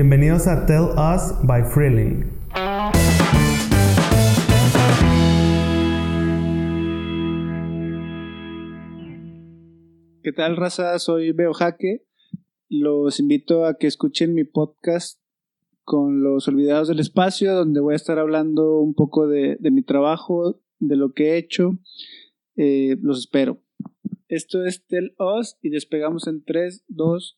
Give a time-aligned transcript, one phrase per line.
[0.00, 2.22] Bienvenidos a Tell Us by Freeling.
[10.22, 10.96] ¿Qué tal, raza?
[11.00, 12.06] Soy Beo Jaque.
[12.68, 15.20] Los invito a que escuchen mi podcast
[15.82, 20.62] con los olvidados del espacio, donde voy a estar hablando un poco de, mi trabajo,
[20.78, 21.76] de lo que he hecho.
[22.54, 23.64] Eh, los espero.
[24.28, 27.37] Esto es Tell Us y despegamos en 3, 2,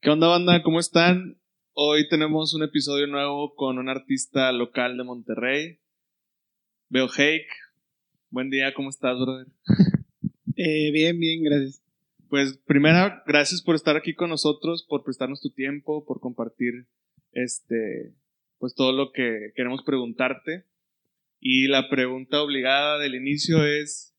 [0.00, 0.62] ¿Qué onda, banda?
[0.62, 1.40] ¿Cómo están?
[1.72, 5.80] Hoy tenemos un episodio nuevo con un artista local de Monterrey,
[6.92, 7.48] Hake.
[8.30, 9.48] Buen día, ¿cómo estás, brother?
[10.56, 11.82] Eh, bien, bien, gracias.
[12.28, 16.86] Pues primero, gracias por estar aquí con nosotros, por prestarnos tu tiempo, por compartir
[17.32, 18.14] este,
[18.58, 20.64] pues todo lo que queremos preguntarte.
[21.40, 24.16] Y la pregunta obligada del inicio es,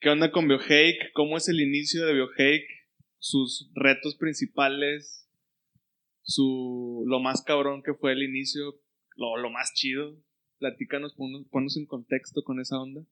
[0.00, 1.12] ¿qué onda con BioHake?
[1.14, 2.77] ¿Cómo es el inicio de BioHake?
[3.18, 5.28] Sus retos principales,
[6.22, 8.80] su, lo más cabrón que fue el inicio,
[9.16, 10.16] lo, lo más chido.
[10.58, 13.02] Platícanos, ponnos, ponnos en contexto con esa onda.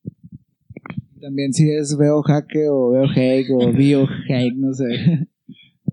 [1.20, 5.28] También si es Veo Jaque o Veo Hake o Bio Hake, no sé.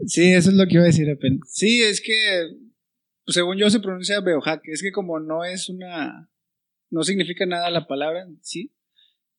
[0.06, 1.40] Sí, eso es lo que iba a decir apenas.
[1.48, 2.14] Sí, es que,
[3.26, 4.72] pues, según yo se pronuncia Beojaque.
[4.72, 6.30] Es que como no es una,
[6.90, 8.74] no significa nada la palabra, sí.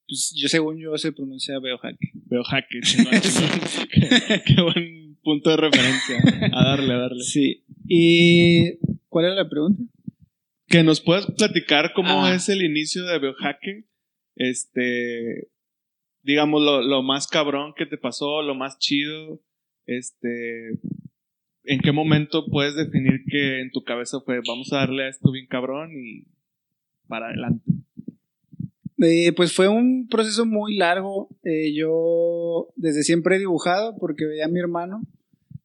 [0.06, 2.80] Pues yo según yo se pronuncia Beojaque.
[2.82, 3.12] Chingón.
[4.46, 6.16] qué, buen punto de referencia.
[6.52, 7.24] A darle, a darle.
[7.24, 7.64] Sí.
[7.88, 9.82] ¿Y cuál era la pregunta?
[10.66, 12.34] Que nos puedas platicar cómo Ah.
[12.34, 13.86] es el inicio de Biohacking.
[14.36, 15.48] Este,
[16.22, 19.40] digamos, lo, lo más cabrón que te pasó, lo más chido.
[19.86, 20.70] Este,
[21.64, 25.30] ¿en qué momento puedes definir que en tu cabeza fue, vamos a darle a esto
[25.30, 26.26] bien cabrón y
[27.06, 27.64] para adelante?
[29.04, 31.28] Eh, pues fue un proceso muy largo.
[31.42, 35.02] Eh, yo desde siempre he dibujado porque veía a mi hermano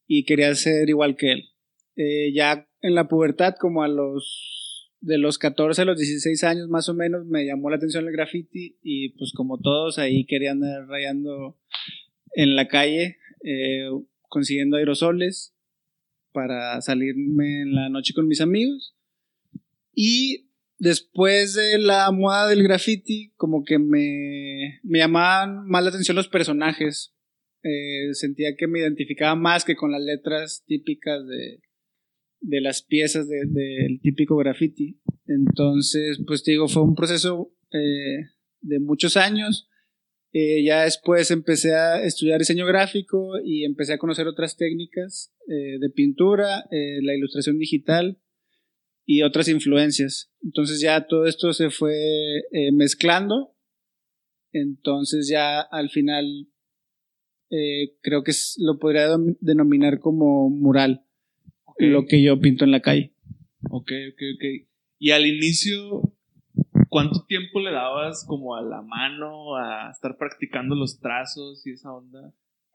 [0.08, 1.50] y quería ser igual que él.
[1.96, 6.68] Eh, ya en la pubertad, como a los de los 14 a los 16 años
[6.68, 10.52] más o menos, me llamó la atención el graffiti y pues como todos ahí quería
[10.52, 11.58] andar rayando
[12.34, 13.18] en la calle,
[14.28, 15.56] consiguiendo aerosoles
[16.34, 18.94] para salirme en la noche con mis amigos.
[19.94, 20.49] Y
[20.80, 26.30] después de la moda del graffiti, como que me, me llamaban más la atención los
[26.30, 27.14] personajes.
[27.62, 31.62] Eh, sentía que me identificaba más que con las letras típicas de,
[32.40, 35.02] de las piezas de- del típico graffiti.
[35.28, 38.26] Entonces, pues te digo, fue un proceso eh,
[38.62, 39.70] de muchos años.
[40.32, 45.90] Eh, ya después empecé a estudiar diseño gráfico y empecé a conocer otras técnicas de
[45.90, 48.20] pintura, la ilustración digital
[49.12, 50.32] y otras influencias.
[50.44, 51.96] Entonces ya todo esto se fue
[52.52, 53.56] eh, mezclando.
[54.52, 56.48] Entonces ya al final
[57.50, 59.08] eh, creo que es- lo podría
[59.42, 61.04] denominar como mural,
[61.80, 63.16] lo que yo pinto en la calle.
[63.72, 64.68] Ok, ok, ok.
[65.00, 66.14] Y al inicio,
[66.88, 71.92] ¿cuánto tiempo le dabas como a la mano, a estar practicando los trazos y esa
[71.92, 72.32] onda?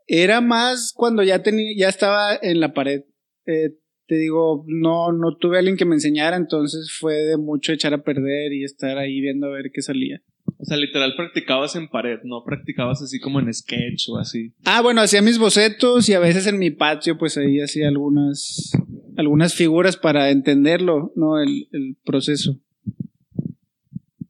[0.09, 3.05] Era más cuando ya tenía, ya estaba en la pared.
[3.47, 7.72] Eh, te digo, no, no tuve a alguien que me enseñara, entonces fue de mucho
[7.72, 10.22] echar a perder y estar ahí viendo a ver qué salía.
[10.59, 14.53] O sea, literal practicabas en pared, no practicabas así como en sketch o así.
[14.65, 18.72] Ah, bueno, hacía mis bocetos y a veces en mi patio, pues ahí hacía algunas,
[19.16, 21.41] algunas figuras para entenderlo, ¿no?
[21.41, 22.60] El, el proceso.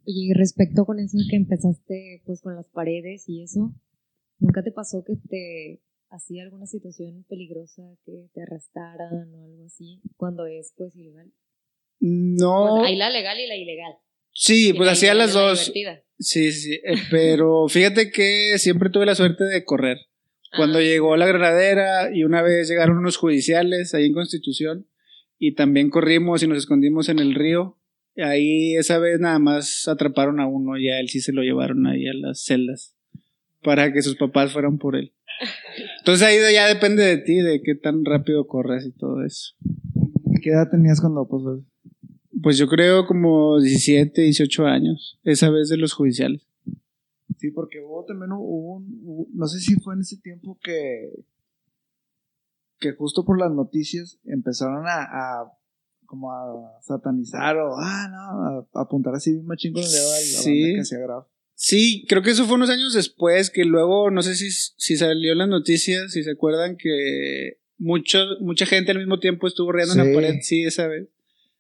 [0.06, 3.74] Y respecto con eso que empezaste pues con las paredes y eso,
[4.38, 5.82] ¿nunca te pasó que te
[6.14, 11.32] hacía alguna situación peligrosa que te arrestaran o algo así cuando es pues ilegal?
[12.00, 12.76] No.
[12.78, 13.94] Pues, hay la legal y la ilegal.
[14.32, 15.72] Sí, Y pues hacía las la dos.
[16.18, 19.98] Sí, sí, eh, pero fíjate que siempre tuve la suerte de correr.
[20.56, 20.82] Cuando Ah.
[20.82, 24.86] llegó la granadera y una vez llegaron unos judiciales ahí en Constitución
[25.38, 27.76] y también corrimos y nos escondimos en el río.
[28.16, 31.86] Ahí esa vez nada más atraparon a uno y a él sí se lo llevaron
[31.88, 32.94] ahí a las celdas
[33.62, 35.12] para que sus papás fueran por él.
[35.98, 39.54] Entonces ahí ya depende de ti, de qué tan rápido corres y todo eso.
[40.42, 41.64] ¿Qué edad tenías cuando pasó?
[42.42, 46.46] Pues yo creo como 17, 18 años, esa vez de los judiciales.
[47.38, 51.10] Sí, porque hubo también hubo un, hubo- no sé si fue en ese tiempo que
[52.80, 55.52] que justo por las noticias empezaron a, a
[56.06, 58.18] como a satanizar o ah no
[58.76, 60.62] a, a apuntar así machín con el dedo a la Sí.
[60.62, 61.26] banda que hacía graf.
[61.56, 65.32] Sí, creo que eso fue unos años después, que luego, no sé si, si salió
[65.32, 69.94] en las noticias, si se acuerdan que mucho, mucha gente al mismo tiempo estuvo riendo
[69.94, 70.08] en Sí.
[70.08, 71.08] la pared, sí, esa vez.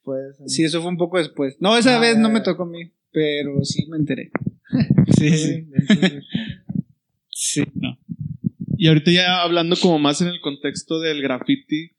[0.02, 1.56] Pues Sí, eso fue un poco después.
[1.60, 4.30] No, esa Ah, vez no me tocó a mí, pero sí me enteré.
[5.18, 5.66] Sí, sí.
[7.30, 7.98] Sí, no.
[8.76, 11.92] Y ahorita ya hablando como más en el contexto del graffiti,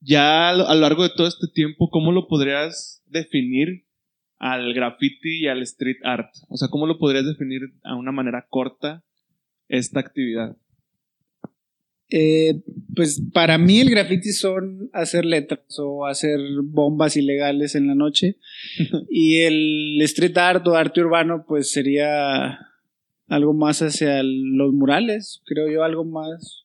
[0.00, 3.84] ya a lo largo de todo este tiempo, ¿cómo lo podrías definir
[4.38, 6.30] al graffiti y al street art?
[6.48, 9.04] O sea, ¿cómo lo podrías definir a una manera corta
[9.68, 10.56] esta actividad?
[12.10, 12.62] Eh,
[12.96, 18.38] pues para mí el graffiti son hacer letras o hacer bombas ilegales en la noche.
[19.10, 22.58] y el street art o arte urbano, pues sería
[23.26, 26.64] algo más hacia el- los murales, creo yo, algo más.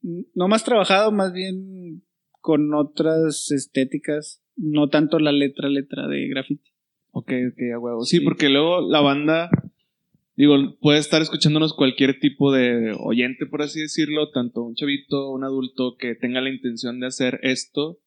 [0.00, 2.02] No más trabajado, más bien
[2.40, 6.70] con otras estéticas, no tanto la letra, letra de graffiti.
[7.16, 8.04] Ok, ok, a huevo.
[8.04, 8.24] Sí, Sí.
[8.24, 9.48] porque luego la banda,
[10.36, 15.44] digo, puede estar escuchándonos cualquier tipo de oyente, por así decirlo, tanto un chavito, un
[15.44, 18.00] adulto que tenga la intención de hacer esto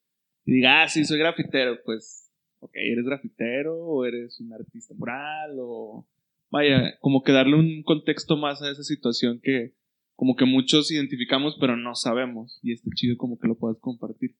[0.45, 5.55] y diga, ah, sí, soy grafitero, pues, ok, ¿eres grafitero o eres un artista mural
[5.59, 6.05] o...
[6.49, 9.73] Vaya, como que darle un contexto más a esa situación que
[10.15, 14.35] como que muchos identificamos pero no sabemos y está chido como que lo puedas compartir.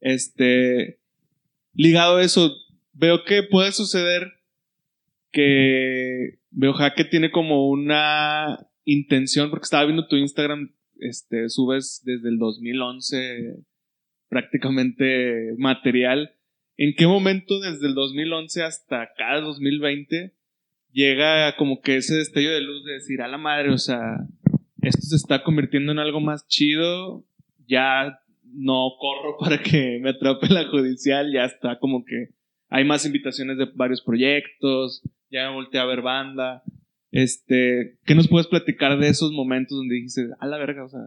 [0.00, 0.98] Este,
[1.72, 2.52] ligado a eso,
[2.94, 4.32] veo que puede suceder
[5.30, 12.28] que veo que tiene como una intención, porque estaba viendo tu Instagram, este, subes desde
[12.28, 13.56] el 2011
[14.28, 16.34] prácticamente material.
[16.76, 20.34] ¿En qué momento desde el 2011 hasta acá, 2020,
[20.92, 24.16] llega como que ese destello de luz de decir, a la madre, o sea,
[24.82, 27.24] esto se está convirtiendo en algo más chido,
[27.66, 32.28] ya no corro para que me atrape la judicial, ya está como que
[32.68, 36.62] hay más invitaciones de varios proyectos, ya me volteé a ver banda.
[37.10, 41.00] Este, ¿qué nos puedes platicar de esos momentos donde dijiste, a la verga, o sea,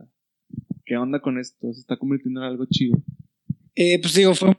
[0.86, 1.74] qué onda con esto?
[1.74, 2.98] Se está convirtiendo en algo chido.
[3.75, 4.56] Eh, pues digo, fue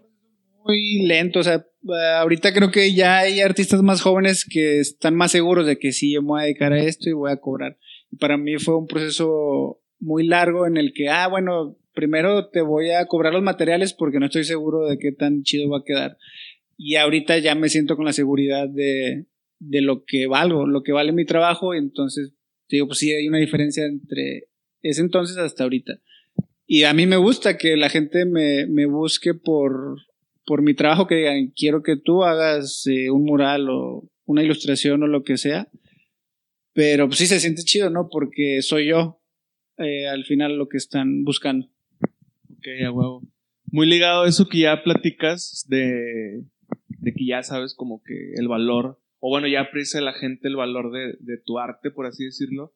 [0.64, 1.40] muy lento.
[1.40, 5.66] O sea, eh, ahorita creo que ya hay artistas más jóvenes que están más seguros
[5.66, 7.78] de que sí, yo me voy a dedicar a esto y voy a cobrar.
[8.10, 12.60] Y para mí fue un proceso muy largo en el que, ah, bueno, primero te
[12.60, 15.84] voy a cobrar los materiales porque no estoy seguro de qué tan chido va a
[15.84, 16.16] quedar.
[16.80, 19.26] Y ahorita ya me siento con la seguridad de,
[19.58, 21.74] de lo que valgo, lo que vale mi trabajo.
[21.74, 22.32] Entonces,
[22.68, 24.44] digo, pues sí, hay una diferencia entre
[24.80, 26.00] ese entonces hasta ahorita.
[26.66, 29.96] Y a mí me gusta que la gente me, me busque por,
[30.46, 35.02] por mi trabajo, que digan, quiero que tú hagas eh, un mural o una ilustración
[35.02, 35.68] o lo que sea.
[36.74, 38.08] Pero pues sí se siente chido, ¿no?
[38.08, 39.20] Porque soy yo
[39.78, 41.66] eh, al final lo que están buscando.
[42.50, 43.22] Ok, a huevo.
[43.66, 46.44] Muy ligado a eso que ya platicas de,
[46.98, 50.56] de que ya sabes como que el valor, o bueno, ya aprecia la gente el
[50.56, 52.74] valor de, de tu arte, por así decirlo.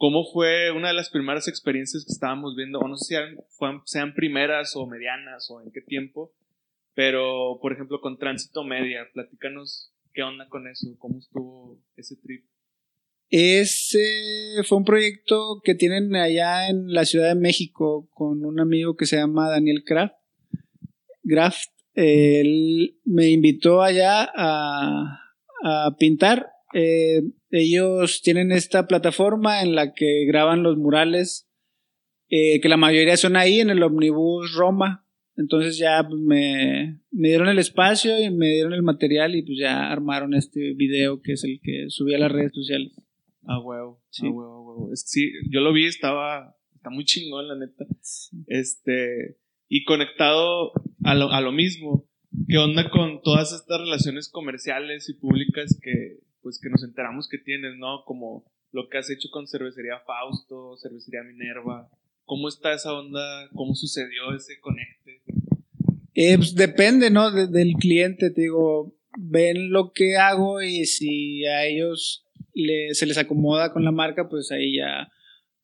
[0.00, 2.78] ¿Cómo fue una de las primeras experiencias que estábamos viendo?
[2.78, 6.32] O no sé si sean, primeras o medianas o en qué tiempo,
[6.94, 12.46] pero por ejemplo con Tránsito Media, platícanos qué onda con eso, cómo estuvo ese trip.
[13.28, 18.96] Ese fue un proyecto que tienen allá en la Ciudad de México con un amigo
[18.96, 20.14] que se llama Daniel Kraft.
[21.22, 21.68] Graft.
[21.94, 25.20] Él me invitó allá a,
[25.64, 26.46] a pintar.
[26.72, 31.48] Eh, ellos tienen esta plataforma en la que graban los murales,
[32.28, 35.04] eh, que la mayoría son ahí en el Omnibus Roma.
[35.36, 39.58] Entonces ya pues, me, me dieron el espacio y me dieron el material y pues
[39.58, 42.92] ya armaron este video que es el que subí a las redes sociales.
[43.46, 44.26] A huevo, Sí.
[44.26, 44.92] a huevo, huevo.
[44.92, 47.84] Es- Sí, yo lo vi, estaba, está muy chingón, la neta.
[48.46, 49.38] Este,
[49.70, 50.72] y conectado
[51.04, 52.04] a lo, a lo mismo,
[52.48, 57.38] ¿qué onda con todas estas relaciones comerciales y públicas que, pues, que nos enteramos que
[57.38, 58.04] tienes, ¿no?
[58.04, 61.88] Como lo que has hecho con Cervecería Fausto, Cervecería Minerva.
[62.24, 63.48] ¿Cómo está esa onda?
[63.54, 65.22] ¿Cómo sucedió ese conecte?
[66.14, 67.30] Eh, pues depende, ¿no?
[67.30, 73.06] De- del cliente, te digo, ven lo que hago y si a ellos le- se
[73.06, 75.10] les acomoda con la marca, pues ahí ya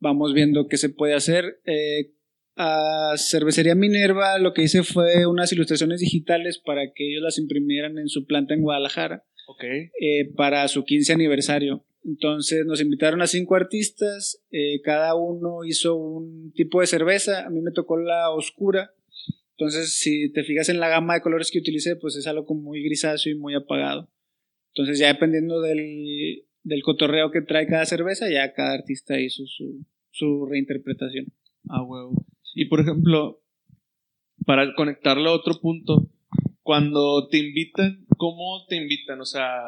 [0.00, 1.60] vamos viendo qué se puede hacer.
[1.64, 2.12] Eh,
[2.56, 7.98] a Cervecería Minerva lo que hice fue unas ilustraciones digitales para que ellos las imprimieran
[7.98, 9.62] en su planta en Guadalajara Ok.
[9.64, 11.84] eh, para su 15 aniversario.
[12.04, 17.50] Entonces nos invitaron a cinco artistas, eh, cada uno hizo un tipo de cerveza, a
[17.50, 18.92] mí me tocó la oscura,
[19.58, 22.62] entonces si te fijas en la gama de colores que utilicé, pues es algo como
[22.62, 24.08] muy grisáceo y muy apagado.
[24.74, 29.84] Entonces ya dependiendo del, del cotorreo que trae cada cerveza, ya cada artista hizo su,
[30.10, 31.26] su reinterpretación.
[31.68, 32.24] A huevo.
[32.56, 33.42] Y por ejemplo,
[34.46, 36.08] para conectarlo a otro punto,
[36.62, 39.20] cuando te invitan, ¿cómo te invitan?
[39.20, 39.60] O sea,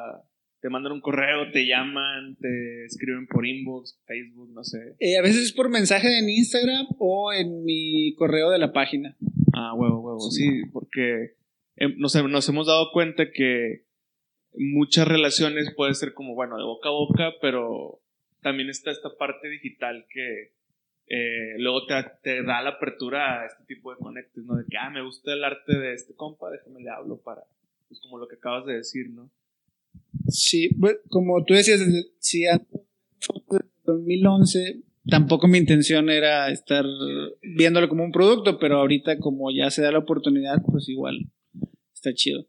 [0.62, 4.96] te mandan un correo, te llaman, te escriben por inbox, Facebook, no sé.
[5.00, 9.14] Eh, a veces es por mensaje en Instagram o en mi correo de la página.
[9.52, 10.30] Ah, huevo, huevo.
[10.30, 11.34] Sí, porque
[11.76, 13.84] eh, nos, nos hemos dado cuenta que
[14.54, 18.00] muchas relaciones puede ser como, bueno, de boca a boca, pero
[18.40, 20.56] también está esta parte digital que
[21.08, 24.56] eh, luego te, te da la apertura a este tipo de conectes, ¿no?
[24.56, 27.42] De que, ah, me gusta el arte de este compa, déjame le hablo para,
[27.88, 29.30] pues como lo que acabas de decir, ¿no?
[30.28, 31.80] Sí, bueno, como tú decías,
[32.18, 32.80] sí, antes
[33.50, 36.84] de 2011 tampoco mi intención era estar
[37.42, 41.30] viéndolo como un producto, pero ahorita como ya se da la oportunidad, pues igual
[41.94, 42.46] está chido.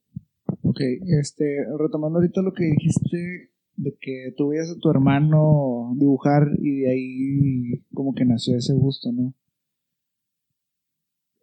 [0.63, 0.81] Ok,
[1.21, 6.81] este, retomando ahorita lo que dijiste de que tú veías a tu hermano dibujar y
[6.81, 9.33] de ahí como que nació ese gusto, ¿no?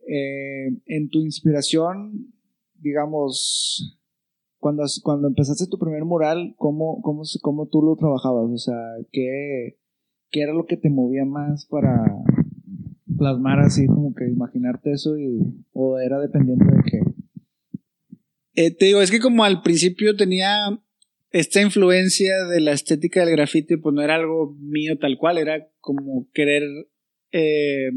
[0.07, 2.35] Eh, en tu inspiración,
[2.75, 3.99] digamos,
[4.59, 8.51] cuando, cuando empezaste tu primer mural, ¿cómo, cómo, cómo tú lo trabajabas?
[8.51, 8.77] O sea,
[9.11, 9.79] ¿qué,
[10.31, 12.05] ¿qué era lo que te movía más para
[13.17, 15.41] plasmar así, como que imaginarte eso y,
[15.73, 17.01] o era dependiendo de qué?
[18.57, 20.79] Eh, te digo, es que como al principio tenía
[21.31, 25.69] esta influencia de la estética del grafiti, pues no era algo mío tal cual, era
[25.81, 26.63] como querer
[27.33, 27.91] eh,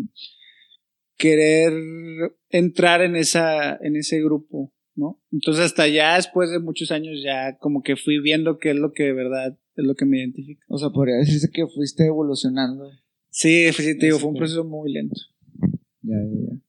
[1.17, 1.73] querer
[2.49, 5.21] entrar en esa en ese grupo, ¿no?
[5.31, 8.91] Entonces hasta ya después de muchos años ya como que fui viendo qué es lo
[8.93, 10.65] que de verdad es lo que me identifica.
[10.67, 12.89] O sea, podría decirse que fuiste evolucionando.
[13.29, 15.15] Sí, sí, te digo, fue un que- proceso muy lento.
[16.01, 16.59] Ya, ya, ya.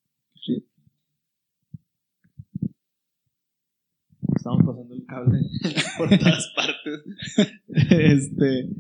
[4.41, 5.39] Estamos pasando el cable
[5.99, 7.61] por todas partes.
[7.91, 8.71] Este,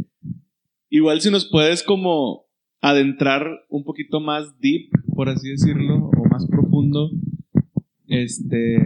[0.88, 2.46] igual si nos puedes como
[2.80, 7.10] adentrar un poquito más deep, por así decirlo, o más profundo,
[8.06, 8.82] este,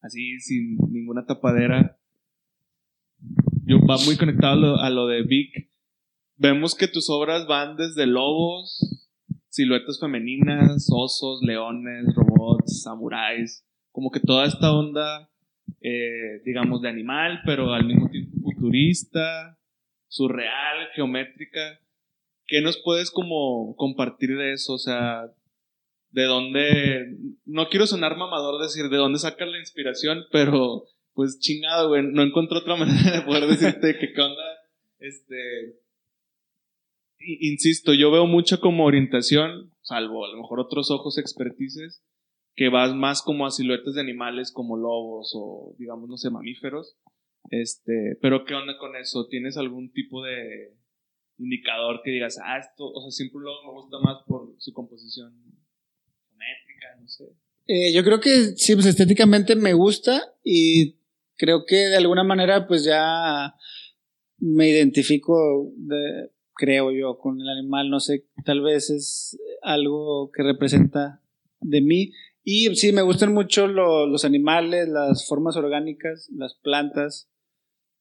[0.00, 1.98] así sin ninguna tapadera.
[3.64, 5.72] Yo va muy conectado a lo, a lo de Vic.
[6.36, 9.10] Vemos que tus obras van desde lobos,
[9.48, 15.31] siluetas femeninas, osos, leones, robots, samuráis, como que toda esta onda,
[15.82, 19.58] eh, digamos, de animal, pero al mismo tiempo futurista,
[20.08, 21.80] surreal, geométrica.
[22.46, 24.74] ¿Qué nos puedes como compartir de eso?
[24.74, 25.32] O sea,
[26.10, 30.84] de dónde, no quiero sonar mamador decir de dónde sacas la inspiración, pero
[31.14, 34.42] pues chingado, güey, no encuentro otra manera de poder decirte que qué onda,
[34.98, 35.80] este,
[37.18, 42.02] insisto, yo veo mucho como orientación, salvo a lo mejor otros ojos expertices,
[42.54, 46.96] que vas más como a siluetas de animales como lobos o digamos, no sé, mamíferos.
[47.50, 49.26] Este, pero ¿qué onda con eso?
[49.28, 50.74] ¿Tienes algún tipo de
[51.38, 54.72] indicador que digas, ah, esto, o sea, siempre un lobo me gusta más por su
[54.72, 55.32] composición
[56.28, 57.24] geométrica, no sé?
[57.66, 60.96] Eh, yo creo que sí, pues estéticamente me gusta y
[61.36, 63.54] creo que de alguna manera pues ya
[64.38, 70.42] me identifico, de- creo yo, con el animal, no sé, tal vez es algo que
[70.42, 71.22] representa
[71.60, 72.12] de mí.
[72.44, 77.28] Y sí, me gustan mucho lo- los animales, las formas orgánicas, las plantas.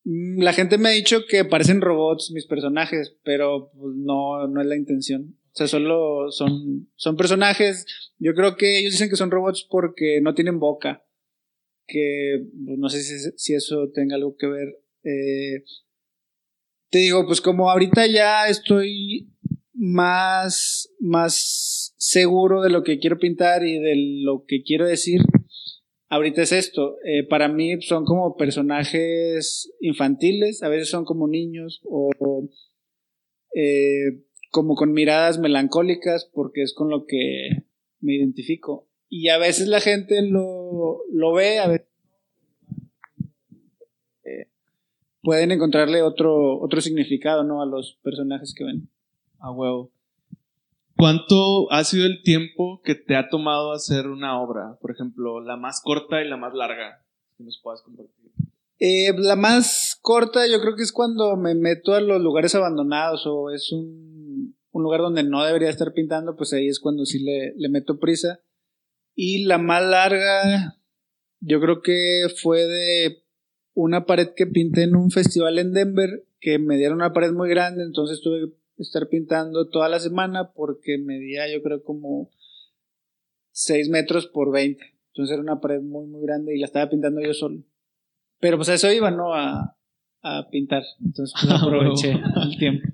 [0.03, 4.61] Mm, La gente me ha dicho que parecen robots mis personajes, pero pues, no, no
[4.61, 5.37] es la intención.
[5.53, 7.85] O sea, solo son, son personajes
[8.17, 11.03] yo creo que ellos dicen que son robots porque no tienen boca.
[11.87, 14.69] Que pues, no sé si, si eso tenga algo que ver.
[15.03, 15.63] Eh,
[16.89, 19.30] te digo, pues como ahorita ya estoy
[19.83, 25.21] más, más seguro de lo que quiero pintar y de lo que quiero decir,
[26.07, 26.97] ahorita es esto.
[27.03, 32.11] Eh, para mí son como personajes infantiles, a veces son como niños o,
[33.55, 34.21] eh,
[34.51, 37.63] como con miradas melancólicas porque es con lo que
[38.01, 38.87] me identifico.
[39.09, 41.87] Y a veces la gente lo, lo ve, a veces
[44.25, 44.45] eh,
[45.23, 47.63] pueden encontrarle otro, otro significado ¿no?
[47.63, 48.91] a los personajes que ven.
[49.41, 49.91] A huevo.
[50.95, 54.77] ¿Cuánto ha sido el tiempo que te ha tomado hacer una obra?
[54.79, 57.03] Por ejemplo, la más corta y la más larga.
[57.37, 58.31] Que nos puedas compartir.
[58.77, 63.25] Eh, la más corta yo creo que es cuando me meto a los lugares abandonados
[63.25, 67.23] o es un, un lugar donde no debería estar pintando, pues ahí es cuando sí
[67.23, 68.39] le, le meto prisa.
[69.15, 70.77] Y la más larga
[71.39, 73.23] yo creo que fue de
[73.73, 77.49] una pared que pinté en un festival en Denver, que me dieron una pared muy
[77.49, 82.31] grande, entonces tuve que estar pintando toda la semana porque medía yo creo como
[83.51, 84.83] 6 metros por 20.
[85.07, 87.63] Entonces era una pared muy, muy grande y la estaba pintando yo solo.
[88.39, 89.33] Pero pues a eso iba, ¿no?
[89.33, 89.77] A,
[90.21, 90.83] a pintar.
[91.03, 92.87] Entonces pues, aproveché el tiempo.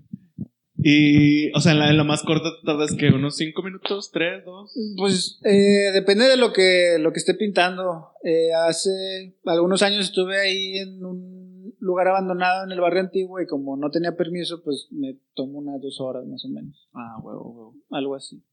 [0.80, 4.46] Y, o sea, en la, en la más corta tardas que unos 5 minutos, 3,
[4.46, 4.74] 2.
[4.98, 8.12] Pues eh, depende de lo que, lo que esté pintando.
[8.24, 11.37] Eh, hace algunos años estuve ahí en un
[11.88, 15.82] lugar abandonado en el barrio antiguo y como no tenía permiso, pues me tomo unas
[15.82, 16.88] dos horas más o menos.
[16.94, 17.76] Ah, huevo, huevo.
[17.90, 18.44] Algo así.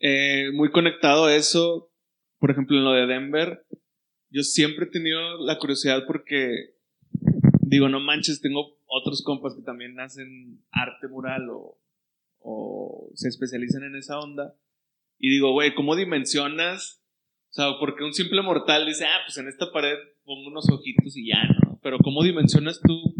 [0.00, 1.92] Eh, muy conectado a eso,
[2.38, 3.66] por ejemplo, en lo de Denver,
[4.30, 6.74] yo siempre he tenido la curiosidad porque
[7.60, 11.78] digo, no manches, tengo otros compas que también hacen arte mural o,
[12.40, 14.54] o se especializan en esa onda.
[15.18, 17.01] Y digo, güey, ¿cómo dimensionas?
[17.52, 21.14] O sea, porque un simple mortal dice, ah, pues en esta pared pongo unos ojitos
[21.18, 21.78] y ya, ¿no?
[21.82, 23.14] Pero ¿cómo dimensionas tú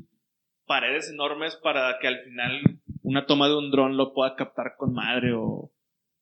[0.66, 2.62] paredes enormes para que al final
[3.02, 5.70] una toma de un dron lo pueda captar con madre o,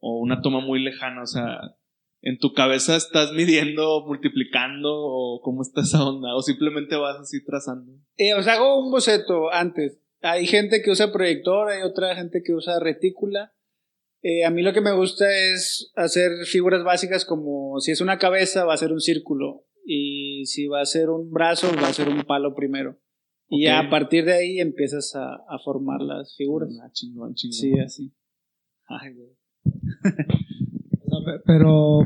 [0.00, 1.23] o una toma muy lejana?
[1.23, 1.76] O sea,
[2.21, 6.35] ¿en tu cabeza estás midiendo, multiplicando o cómo está esa onda?
[6.35, 7.93] ¿O simplemente vas así trazando?
[8.17, 10.00] Eh, o sea, hago un boceto antes.
[10.21, 13.52] Hay gente que usa proyector, hay otra gente que usa retícula.
[14.22, 18.18] Eh, a mí lo que me gusta es hacer figuras básicas como si es una
[18.18, 21.92] cabeza va a ser un círculo y si va a ser un brazo va a
[21.92, 22.98] ser un palo primero.
[23.48, 26.70] Y ya a partir de ahí empiezas a, a formar las figuras.
[26.84, 27.52] Ah, chingón, chingón.
[27.52, 28.12] Sí, así.
[28.86, 29.30] Ay, güey.
[31.44, 31.98] Pero,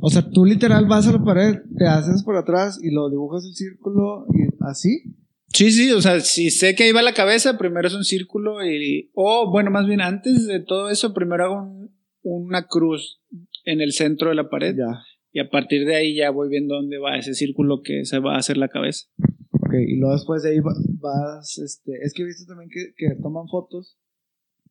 [0.00, 3.44] o sea, tú literal vas a la pared, te haces por atrás y lo dibujas
[3.44, 5.14] el círculo y así.
[5.54, 8.64] Sí, sí, o sea, si sé que ahí va la cabeza, primero es un círculo
[8.66, 9.10] y...
[9.14, 13.20] O, bueno, más bien antes de todo eso, primero hago un- una cruz
[13.64, 15.02] en el centro de la pared Ya.
[15.32, 18.34] y a partir de ahí ya voy viendo dónde va ese círculo que se va
[18.34, 19.06] a hacer la cabeza.
[19.50, 22.92] Ok, y luego después de ahí va- vas, este, es que he visto también que,
[22.96, 23.96] que toman fotos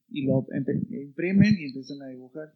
[0.09, 0.45] y lo
[0.91, 2.53] imprimen y empiezan a dibujar.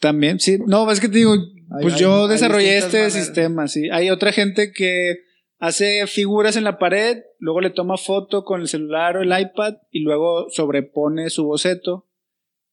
[0.00, 0.58] También, sí.
[0.66, 3.26] No, es que te digo, Hay- pues hay- yo hay desarrollé distintas este maneras.
[3.26, 3.88] sistema, sí.
[3.92, 5.16] Hay otra gente que
[5.62, 9.74] hace figuras en la pared, luego le toma foto con el celular o el iPad
[9.92, 12.08] y luego sobrepone su boceto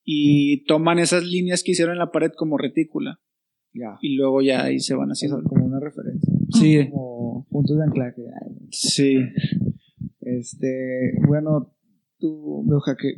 [0.03, 3.19] y toman esas líneas que hicieron en la pared como retícula
[3.73, 3.97] Ya.
[4.01, 5.41] y luego ya ahí se van haciendo.
[5.43, 6.33] como una referencia.
[6.51, 8.21] Sí, Como puntos de anclaje.
[8.71, 9.19] sí.
[10.21, 11.73] Este, bueno,
[12.19, 13.13] tú, Beuja, que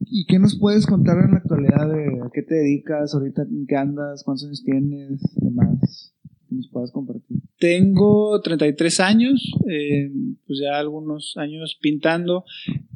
[0.00, 3.66] ¿y qué nos puedes contar en la actualidad de a qué te dedicas, ahorita en
[3.66, 6.14] qué andas, cuántos años tienes, demás?
[6.50, 7.38] Que nos puedas compartir.
[7.58, 10.10] Tengo 33 años, eh,
[10.46, 12.44] pues ya algunos años pintando.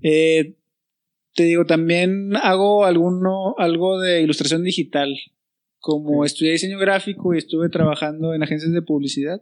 [0.02, 0.56] Eh,
[1.34, 5.16] te digo, también hago alguno, algo de ilustración digital.
[5.78, 9.40] Como estudié diseño gráfico y estuve trabajando en agencias de publicidad,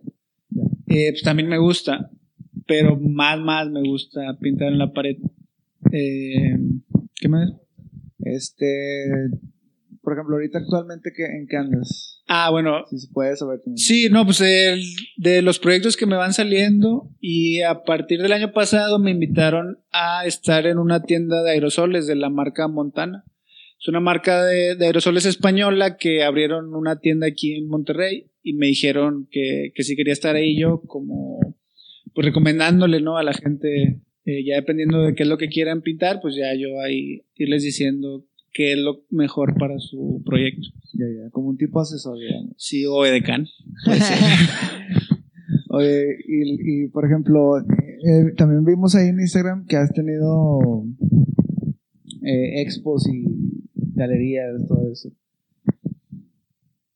[0.89, 2.11] eh, pues también me gusta,
[2.67, 5.17] pero más, más me gusta pintar en la pared.
[5.91, 7.51] ¿Qué más?
[8.19, 9.31] Este,
[10.03, 12.21] por ejemplo, ahorita actualmente ¿qué, en qué andas?
[12.29, 13.77] Ah, bueno, Si se puede saber también.
[13.79, 14.83] Sí, no, pues el-
[15.17, 19.79] de los proyectos que me van saliendo y a partir del año pasado me invitaron
[19.93, 23.25] a estar en una tienda de aerosoles de la marca Montana.
[23.81, 28.55] Es una marca de, de aerosoles española que abrieron una tienda aquí en Monterrey y
[28.55, 31.39] me dijeron que, que si quería estar ahí yo como
[32.15, 33.17] pues recomendándole ¿no?
[33.19, 36.55] a la gente, eh, ya dependiendo de qué es lo que quieran pintar, pues ya
[36.55, 40.69] yo ahí irles diciendo qué es lo mejor para su proyecto.
[40.95, 42.53] Ya, ya, como un tipo asesor, digamos.
[42.59, 43.47] Sí, o edecán.
[45.71, 50.85] Oye, y, y, por ejemplo, eh, también vimos ahí en Instagram que has tenido
[52.25, 53.25] eh, expos y
[53.95, 55.11] galerías, todo eso.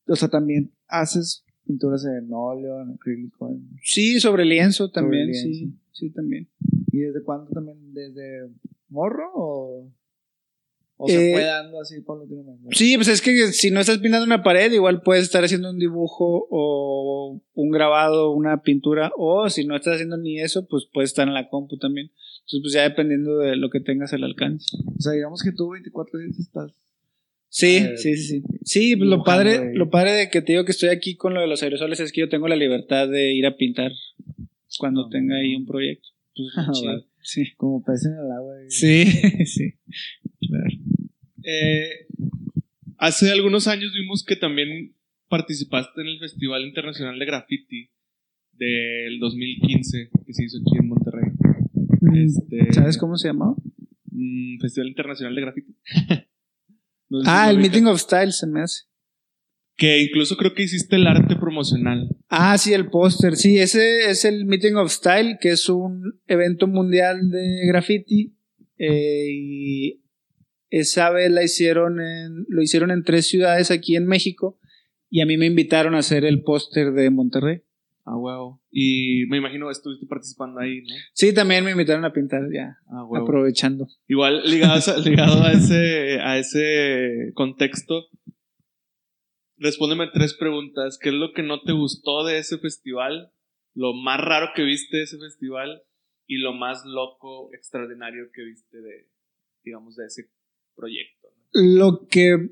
[0.08, 3.48] O sea, también haces pinturas en óleo, en acrílico.
[3.50, 5.48] en- Sí, sobre lienzo también, lienzo.
[5.48, 6.48] sí, sí, también.
[6.92, 7.78] ¿Y desde cuándo también?
[7.92, 8.48] ¿Desde
[8.88, 9.90] morro o,
[10.98, 12.68] o se Eh, fue dando así paulatinamente?
[12.72, 15.78] Sí, pues es que si no estás pintando una pared, igual puedes estar haciendo un
[15.78, 21.10] dibujo o un grabado, una pintura, o si no estás haciendo ni eso, pues puedes
[21.10, 22.10] estar en la compu también.
[22.46, 24.76] Entonces, pues ya dependiendo de lo que tengas al alcance.
[24.96, 26.72] O sea, digamos que tú 24 días estás.
[27.48, 28.42] Sí, Eh, sí, sí, sí.
[28.64, 31.40] Sí, pues lo padre, lo padre de que te digo que estoy aquí con lo
[31.40, 33.92] de los aerosoles es que yo tengo la libertad de ir a pintar
[34.78, 36.08] cuando tenga ahí un proyecto.
[36.34, 36.72] Pues, Ah.
[37.22, 37.42] Sí.
[37.56, 38.54] Como pez en el agua.
[38.66, 39.04] y- Sí,
[39.46, 39.72] sí.
[41.48, 42.06] Eh,
[42.98, 44.94] hace algunos años vimos que también
[45.28, 47.90] participaste en el Festival Internacional de Graffiti
[48.52, 51.30] del 2015 que se hizo aquí en Monterrey.
[52.14, 53.54] Este, ¿Sabes cómo se llamaba?
[54.10, 55.74] mm, Festival Internacional de Graffiti.
[57.08, 57.58] No sé si Ah, el.
[57.58, 58.82] Meeting of Style se me hace.
[59.76, 62.08] Que incluso creo que hiciste el arte promocional.
[62.28, 63.36] Ah, sí, el póster.
[63.36, 68.34] Sí, ese es el Meeting of Style, que es un evento mundial de graffiti.
[68.78, 70.00] eh, y
[70.80, 74.58] esa vez la hicieron en, lo hicieron en tres ciudades aquí en México.
[75.08, 77.62] Y a mí me invitaron a hacer el póster de Monterrey.
[78.04, 78.62] Ah, huevo.
[78.70, 80.94] Y me imagino estuviste participando ahí, ¿no?
[81.12, 83.24] Sí, también me invitaron a pintar ya, Ah, huevo.
[83.24, 83.88] aprovechando.
[84.06, 88.06] Igual ligado a, ligado a ese, a ese contexto,
[89.56, 90.98] respóndeme tres preguntas.
[91.00, 93.32] ¿Qué es lo que no te gustó de ese festival?
[93.74, 95.82] Lo más raro que viste de ese festival
[96.26, 99.08] y lo más loco, extraordinario que viste de,
[99.64, 100.30] digamos, de ese
[100.76, 101.28] proyecto.
[101.52, 102.50] Lo que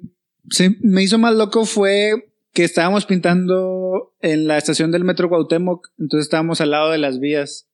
[0.51, 2.13] se me hizo más loco fue
[2.53, 7.19] que estábamos pintando en la estación del metro Cuauhtémoc, entonces estábamos al lado de las
[7.19, 7.69] vías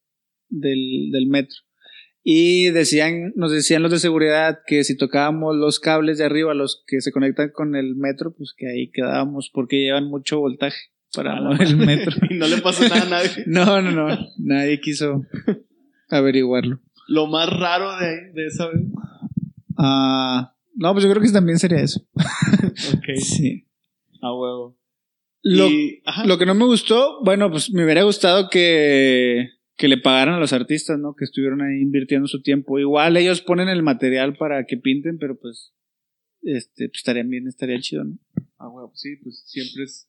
[0.48, 1.56] del, del metro.
[2.22, 6.82] Y decían, nos decían los de seguridad que si tocábamos los cables de arriba, los
[6.86, 10.78] que se conectan con el metro, pues que ahí quedábamos porque llevan mucho voltaje
[11.14, 12.16] para A la mover el metro.
[12.30, 13.30] y no le pasó nada a nadie.
[13.46, 14.18] No, no, no.
[14.38, 15.24] Nadie quiso
[16.08, 16.80] averiguarlo.
[17.08, 18.82] Lo más raro de, de esa vez.
[19.82, 22.06] Ah, no, pues yo creo que también sería eso.
[22.14, 23.04] Ok.
[23.16, 23.66] Sí.
[24.22, 24.78] A huevo.
[25.42, 29.96] Lo, Y- lo que no me gustó, bueno, pues me hubiera gustado que, que le
[29.96, 31.14] pagaran a los artistas, ¿no?
[31.16, 32.78] Que estuvieron ahí invirtiendo su tiempo.
[32.78, 35.72] Igual ellos ponen el material para que pinten, pero pues,
[36.42, 38.18] este, pues estarían bien, estaría chido, ¿no?
[38.58, 40.06] Ah, huevo, sí, pues siempre es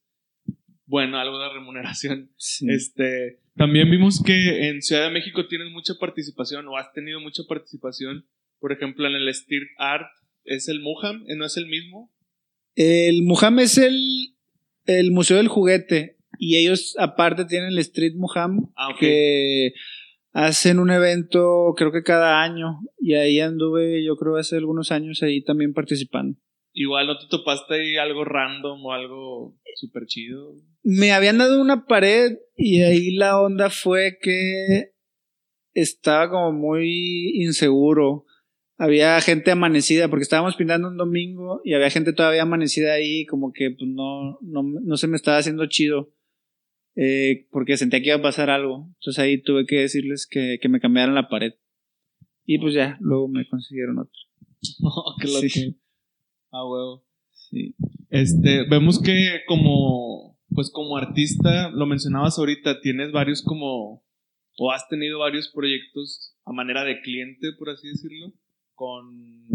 [0.86, 2.32] bueno algo de remuneración.
[2.36, 2.68] Sí.
[2.70, 7.44] Este, también vimos que en Ciudad de México tienes mucha participación o has tenido mucha
[7.48, 8.26] participación.
[8.62, 10.08] Por ejemplo, en el Street Art
[10.46, 11.36] es el Muham, ¿eh?
[11.36, 12.10] ¿no es el mismo?
[12.76, 14.36] El Muham es el,
[14.86, 19.00] el Museo del Juguete y ellos aparte tienen el Street Muham Ah, ok.
[19.00, 19.74] que
[20.34, 25.22] hacen un evento creo que cada año y ahí anduve yo creo hace algunos años
[25.24, 26.38] ahí también participando.
[26.74, 30.54] Igual no te topaste ahí algo random o algo súper chido.
[30.84, 34.92] Me habían dado una pared y ahí la onda fue que
[35.74, 38.26] estaba como muy inseguro.
[38.82, 43.54] Había gente amanecida porque estábamos pintando un domingo y había gente todavía amanecida ahí como
[43.54, 46.12] que pues no, no, no se me estaba haciendo chido
[46.96, 48.88] eh, porque sentía que iba a pasar algo.
[48.96, 51.54] Entonces ahí tuve que decirles que, que me cambiaran la pared.
[52.44, 54.20] Y pues ya, luego me consiguieron otra.
[54.84, 55.48] Oh, qué loco.
[55.48, 55.80] Sí.
[56.52, 57.06] Ah, huevo.
[57.34, 57.76] Sí.
[58.10, 64.04] Este, vemos que como, pues como artista, lo mencionabas ahorita, tienes varios como,
[64.58, 68.34] o has tenido varios proyectos a manera de cliente, por así decirlo,
[68.82, 69.46] con,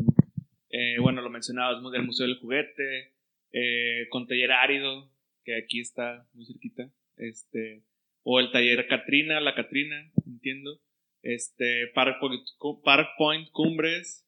[0.71, 3.13] eh, bueno, lo mencionabas, del Museo del Juguete,
[3.51, 5.11] eh, con Taller Árido,
[5.43, 7.83] que aquí está muy cerquita, este,
[8.23, 10.79] o el Taller Catrina, la Catrina, entiendo,
[11.23, 12.41] este, Park Point,
[12.85, 14.25] Park Point Cumbres,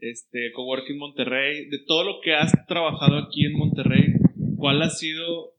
[0.00, 4.14] este, Coworking Monterrey, de todo lo que has trabajado aquí en Monterrey,
[4.56, 5.54] ¿cuál ha sido,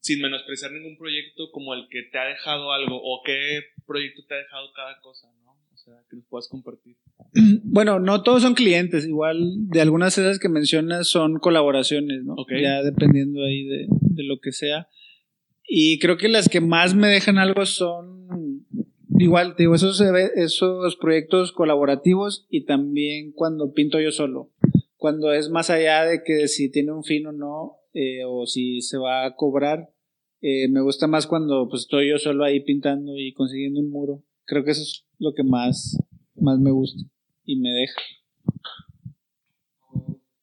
[0.00, 4.34] sin menospreciar ningún proyecto, como el que te ha dejado algo o qué proyecto te
[4.34, 5.56] ha dejado cada cosa, ¿no?
[5.72, 6.98] O sea, que nos puedas compartir.
[7.64, 12.34] Bueno, no todos son clientes, igual de algunas de esas que mencionas son colaboraciones, ¿no?
[12.34, 12.52] Ok.
[12.60, 14.88] Ya dependiendo ahí de, de lo que sea.
[15.68, 18.64] Y creo que las que más me dejan algo son,
[19.18, 20.00] igual, te digo, esos,
[20.36, 24.52] esos proyectos colaborativos y también cuando pinto yo solo.
[24.96, 28.80] Cuando es más allá de que si tiene un fin o no, eh, o si
[28.80, 29.90] se va a cobrar,
[30.40, 34.22] eh, me gusta más cuando pues estoy yo solo ahí pintando y consiguiendo un muro.
[34.44, 35.98] Creo que eso es lo que más,
[36.36, 37.02] más me gusta
[37.46, 38.00] y me deja.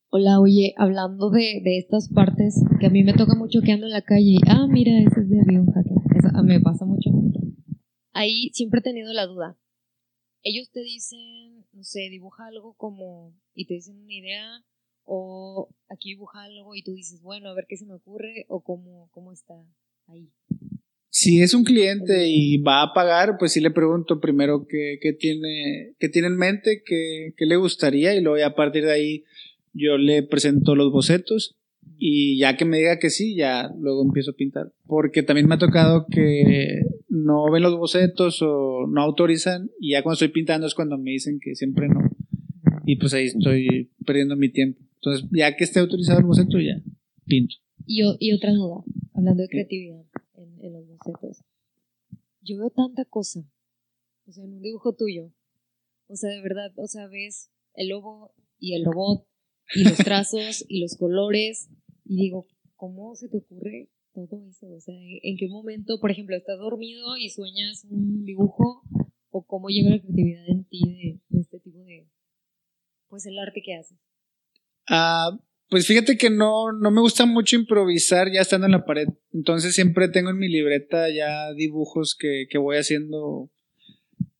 [0.09, 3.87] Hola, oye, hablando de, de estas partes que a mí me toca mucho que ando
[3.87, 5.97] en la calle y, ah, mira, ese es de avión hacker.
[6.17, 7.09] Eso a mí me pasa mucho.
[8.13, 9.57] Ahí siempre he tenido la duda.
[10.43, 14.63] Ellos te dicen, no sé, dibuja algo como, y te dicen una idea,
[15.03, 18.61] o aquí dibuja algo y tú dices, bueno, a ver qué se me ocurre, o
[18.61, 19.55] cómo, cómo está
[20.07, 20.31] ahí.
[21.23, 25.13] Si es un cliente y va a pagar, pues sí le pregunto primero qué, qué
[25.13, 28.91] tiene, qué tiene en mente, qué, qué le gustaría y luego ya a partir de
[28.91, 29.23] ahí
[29.71, 31.55] yo le presento los bocetos
[31.97, 34.73] y ya que me diga que sí, ya luego empiezo a pintar.
[34.85, 40.03] Porque también me ha tocado que no ven los bocetos o no autorizan y ya
[40.03, 42.01] cuando estoy pintando es cuando me dicen que siempre no.
[42.85, 44.81] Y pues ahí estoy perdiendo mi tiempo.
[44.95, 46.81] Entonces ya que esté autorizado el boceto, ya
[47.25, 47.55] pinto.
[47.87, 48.83] Y, y otra duda,
[49.13, 50.03] hablando de creatividad
[52.41, 53.39] Yo veo tanta cosa,
[54.27, 55.31] o sea, en un dibujo tuyo.
[56.07, 59.25] O sea, de verdad, o sea, ves el lobo y el robot
[59.73, 61.69] y los trazos y los colores
[62.05, 64.67] y digo, ¿cómo se te ocurre todo eso?
[64.69, 68.83] O sea, ¿en qué momento, por ejemplo, estás dormido y sueñas un dibujo
[69.29, 72.07] o cómo llega la creatividad en ti de, de este tipo de,
[73.07, 73.97] pues el arte que haces?
[74.87, 75.39] Ah,
[75.73, 79.07] pues fíjate que no, no me gusta mucho improvisar ya estando en la pared.
[79.33, 83.49] Entonces siempre tengo en mi libreta ya dibujos que, que voy haciendo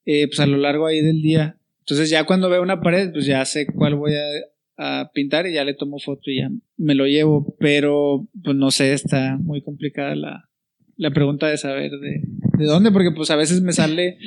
[0.06, 1.58] eh, pues a lo largo ahí del día.
[1.80, 5.54] Entonces ya cuando veo una pared, pues ya sé cuál voy a, a pintar y
[5.54, 7.56] ya le tomo foto y ya me lo llevo.
[7.58, 10.52] Pero pues no sé, está muy complicada la,
[10.98, 12.22] la pregunta de saber de,
[12.60, 14.20] de dónde, porque pues a veces me sale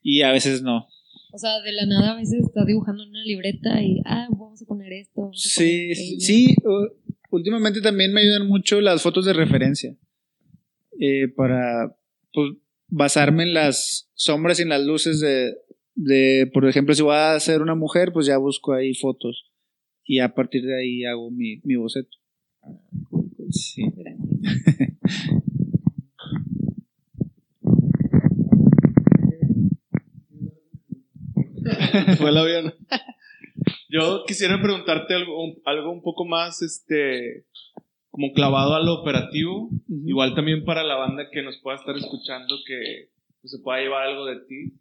[0.00, 0.86] y a veces no.
[1.32, 4.60] O sea, de la nada a veces estás dibujando en una libreta y, ah, vamos
[4.60, 5.28] a poner esto.
[5.28, 6.56] a Sí, poner sí, sí,
[7.30, 9.96] últimamente también me ayudan mucho las fotos de referencia
[11.00, 11.96] eh, para
[12.34, 12.52] pues,
[12.88, 15.54] basarme en las sombras y en las luces de,
[15.94, 19.50] de, por ejemplo, si voy a hacer una mujer, pues ya busco ahí fotos
[20.04, 22.18] y a partir de ahí hago mi, mi boceto.
[23.50, 23.84] Sí.
[32.18, 32.74] fue el avión.
[33.88, 37.44] Yo quisiera preguntarte algo, un- algo un poco más, este,
[38.10, 39.70] como clavado a lo operativo.
[40.06, 44.08] Igual también para la banda que nos pueda estar escuchando, que pues, se pueda llevar
[44.08, 44.72] algo de ti.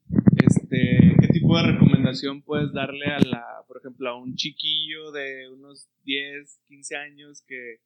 [0.45, 5.49] Este, ¿Qué tipo de recomendación puedes darle a la, por ejemplo, a un chiquillo de
[5.49, 7.77] unos 10, 15 años que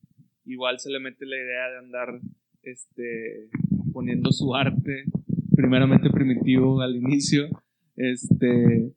[0.45, 2.19] igual se le mete la idea de andar
[2.61, 3.49] este,
[3.93, 5.05] poniendo su arte,
[5.55, 7.47] primeramente primitivo al inicio?
[7.95, 8.93] Este,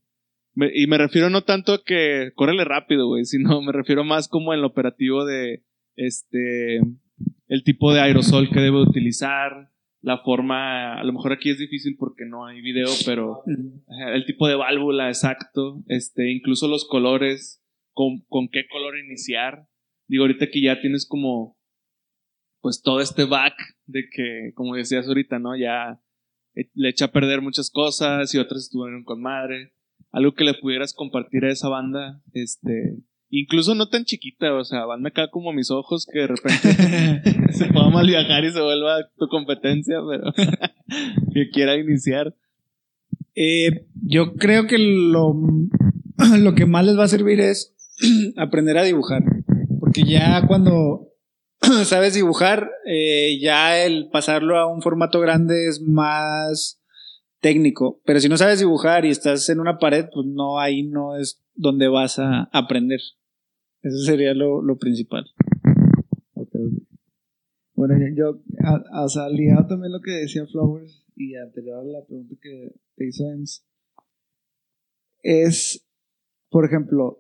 [0.75, 4.55] y me refiero no tanto a que córrele rápido, güey, sino me refiero más como
[4.55, 5.63] en lo operativo de
[5.97, 6.81] este
[7.49, 11.97] el tipo de aerosol que debe utilizar, la forma, a lo mejor aquí es difícil
[11.99, 13.43] porque no hay video, pero
[14.15, 19.67] el tipo de válvula exacto, este, incluso los colores, con, con qué color iniciar.
[20.07, 21.59] Digo, ahorita que ya tienes como
[22.61, 23.55] pues todo este back
[23.87, 25.57] de que, como decías ahorita, ¿no?
[25.57, 26.01] Ya
[26.75, 29.73] le echa a perder muchas cosas y otras estuvieron con madre.
[30.11, 32.97] Algo que le pudieras compartir a esa banda, este,
[33.31, 37.67] incluso no tan chiquita, o sea, banda acá como mis ojos que de repente se
[37.67, 40.33] pueda mal viajar y se vuelva tu competencia, pero
[41.35, 42.35] que quiera iniciar.
[43.35, 45.35] Eh, yo creo que lo,
[46.39, 47.75] lo que más les va a servir es
[48.37, 49.23] aprender a dibujar.
[49.79, 51.08] Porque ya cuando
[51.85, 56.81] sabes dibujar, eh, ya el pasarlo a un formato grande es más
[57.41, 58.01] técnico.
[58.05, 61.43] Pero si no sabes dibujar y estás en una pared, pues no, ahí no es
[61.55, 63.01] donde vas a aprender.
[63.83, 65.27] Eso sería lo, lo principal.
[67.75, 72.73] Bueno, yo, a, ligado también lo que decía Flowers y anterior a la pregunta que
[72.97, 73.65] te hizo Ems,
[75.23, 75.87] es,
[76.51, 77.19] por ejemplo,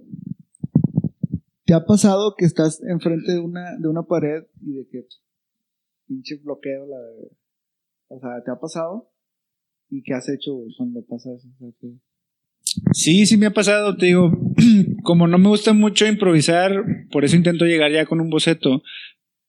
[1.68, 5.04] ¿te ha pasado que estás enfrente de una, de una pared y de que
[6.06, 6.96] pinche bloqueo la
[8.08, 9.12] O sea, ¿te ha pasado?
[9.90, 11.46] ¿Y qué has hecho güey, cuando pasa eso?
[11.46, 11.98] O sea, que-
[12.94, 14.30] Sí, sí me ha pasado, te digo,
[15.02, 16.72] como no me gusta mucho improvisar,
[17.10, 18.82] por eso intento llegar ya con un boceto,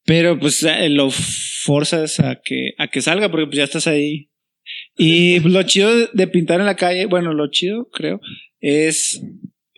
[0.05, 4.29] pero pues eh, lo forzas a que, a que salga porque pues ya estás ahí.
[4.97, 8.19] Y lo chido de pintar en la calle, bueno, lo chido creo,
[8.59, 9.23] es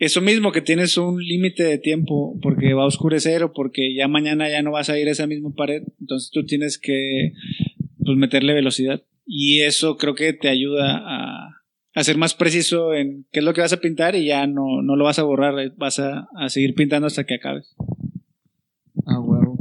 [0.01, 4.07] eso mismo, que tienes un límite de tiempo porque va a oscurecer o porque ya
[4.07, 7.33] mañana ya no vas a ir a esa misma pared, entonces tú tienes que
[8.03, 11.61] pues meterle velocidad y eso creo que te ayuda a,
[11.93, 14.81] a ser más preciso en qué es lo que vas a pintar y ya no,
[14.81, 17.75] no lo vas a borrar, eh, vas a, a seguir pintando hasta que acabes.
[19.05, 19.57] Ah, huevo.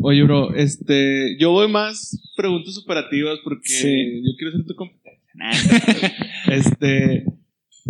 [0.00, 4.22] Oye, bro, este, yo voy más preguntas operativas porque Sí.
[4.24, 5.22] yo quiero ser tu competencia.
[6.52, 7.24] Este,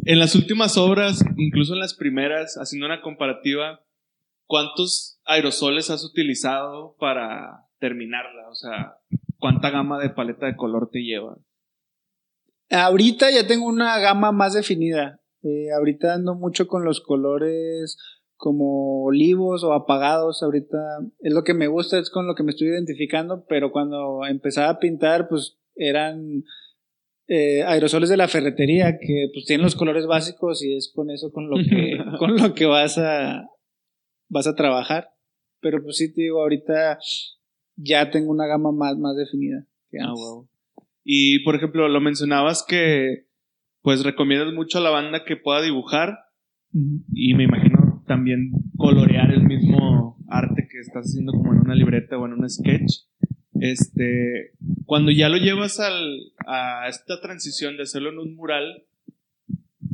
[0.07, 3.81] en las últimas obras, incluso en las primeras, haciendo una comparativa,
[4.47, 8.49] ¿cuántos aerosoles has utilizado para terminarla?
[8.49, 8.99] O sea,
[9.39, 11.37] ¿cuánta gama de paleta de color te lleva?
[12.71, 15.21] Ahorita ya tengo una gama más definida.
[15.43, 17.99] Eh, ahorita ando mucho con los colores
[18.37, 20.43] como olivos o apagados.
[20.43, 20.79] Ahorita
[21.19, 24.69] es lo que me gusta, es con lo que me estoy identificando, pero cuando empezaba
[24.69, 26.45] a pintar, pues eran
[27.29, 31.33] eh, aerosoles de la ferretería que pues tienen los colores básicos y es con eso
[31.33, 33.49] con lo que, con lo que vas a,
[34.29, 35.11] vas a trabajar.
[35.61, 36.99] Pero pues sí te digo, ahorita
[37.77, 39.67] ya tengo una gama más, más definida.
[39.91, 40.13] que Ah.
[41.05, 43.27] Y, por ejemplo, lo mencionabas que,
[43.83, 46.19] pues, recomiendas mucho a la banda que pueda dibujar
[47.13, 52.19] y me imagino también colorear el mismo arte que estás haciendo como en una libreta
[52.19, 53.05] o en un sketch.
[53.61, 54.53] Este,
[54.85, 58.85] cuando ya lo llevas al, a esta transición de hacerlo en un mural,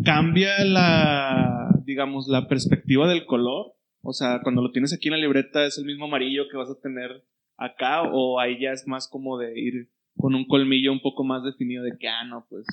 [0.05, 3.75] cambia la, digamos, la perspectiva del color.
[4.03, 6.70] O sea, cuando lo tienes aquí en la libreta es el mismo amarillo que vas
[6.70, 7.22] a tener
[7.57, 11.44] acá o ahí ya es más como de ir con un colmillo un poco más
[11.44, 12.66] definido de que, ah, no, pues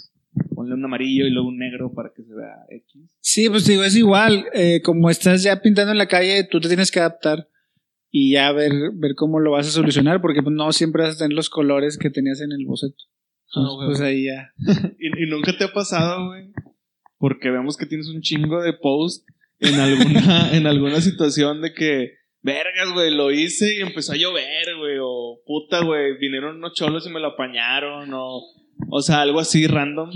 [0.55, 3.01] ponle un amarillo y luego un negro para que se vea X.
[3.21, 4.45] Sí, pues digo, es igual.
[4.53, 7.47] eh, como estás ya pintando en la calle, tú te tienes que adaptar
[8.11, 11.19] y ya ver, ver cómo lo vas a solucionar, porque pues, no siempre vas a
[11.19, 13.03] tener los colores que tenías en el boceto.
[13.47, 13.87] Entonces, güey.
[13.87, 14.53] pues ahí ya.
[14.99, 16.51] ¿Y, y nunca te ha pasado, güey?
[17.17, 19.27] Porque vemos que tienes un chingo de post
[19.59, 24.75] en alguna, en alguna situación de que, vergas, güey, lo hice y empezó a llover,
[24.77, 28.41] güey, o puta, güey, vinieron unos cholos y me lo apañaron, o,
[28.89, 30.11] o sea, algo así random,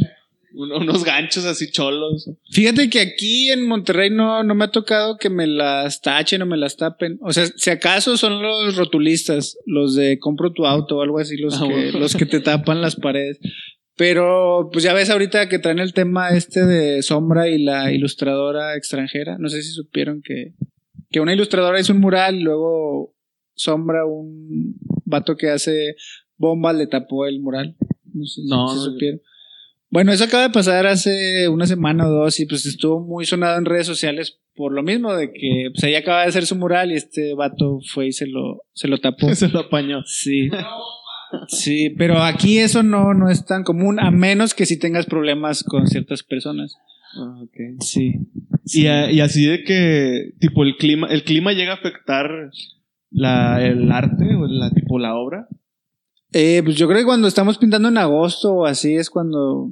[0.54, 2.30] unos ganchos así cholos.
[2.52, 6.46] Fíjate que aquí en Monterrey no, no me ha tocado que me las tachen o
[6.46, 7.18] me las tapen.
[7.22, 11.38] O sea, si acaso son los rotulistas, los de compro tu auto o algo así,
[11.38, 12.00] los, Ah, que, bueno.
[12.00, 13.40] los que te tapan las paredes.
[13.96, 18.76] Pero pues ya ves ahorita que traen el tema este de Sombra y la ilustradora
[18.76, 19.38] extranjera.
[19.38, 20.54] No sé si supieron que,
[21.12, 23.14] que una ilustradora hizo un mural y luego
[23.56, 25.96] Sombra, un vato que hace
[26.38, 27.76] bombas, le tapó el mural.
[28.14, 29.22] No sé No, si no, supieron.
[29.94, 33.60] Bueno, eso acaba de pasar hace una semana o dos y pues estuvo muy sonado
[33.60, 36.92] en redes sociales por lo mismo de que pues ella acaba de hacer su mural
[36.92, 39.34] y este vato fue y se lo, se lo tapó.
[39.36, 40.02] Se lo apañó.
[40.06, 40.50] Sí.
[41.48, 45.64] Sí, pero aquí eso no, no es tan común, a menos que si tengas problemas
[45.64, 46.76] con ciertas personas.
[47.16, 47.82] Ah, ok.
[47.82, 48.14] Sí.
[48.66, 52.30] Y, a- y así de que, tipo, el clima, el clima llega a afectar
[53.12, 55.48] la, el arte o la, tipo, la obra.
[56.34, 59.70] Eh, pues yo creo que cuando estamos pintando en agosto o así es cuando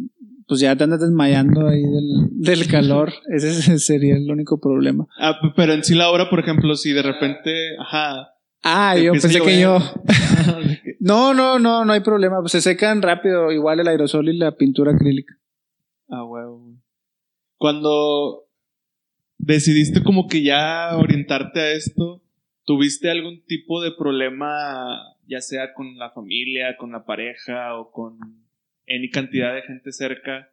[0.47, 3.13] pues ya te andas desmayando ahí del, del calor.
[3.33, 5.07] Ese sería el único problema.
[5.17, 8.33] Ah, pero en sí la obra, por ejemplo, si de repente, ajá.
[8.63, 9.79] Ah, yo pensé que yo.
[10.99, 12.41] No, no, no, no hay problema.
[12.41, 15.33] Pues se secan rápido, igual el aerosol y la pintura acrílica.
[16.09, 16.75] Ah, huevo.
[17.57, 18.43] Cuando
[19.39, 22.21] decidiste como que ya orientarte a esto,
[22.65, 28.19] ¿tuviste algún tipo de problema, ya sea con la familia, con la pareja o con
[28.87, 30.51] any cantidad de gente cerca,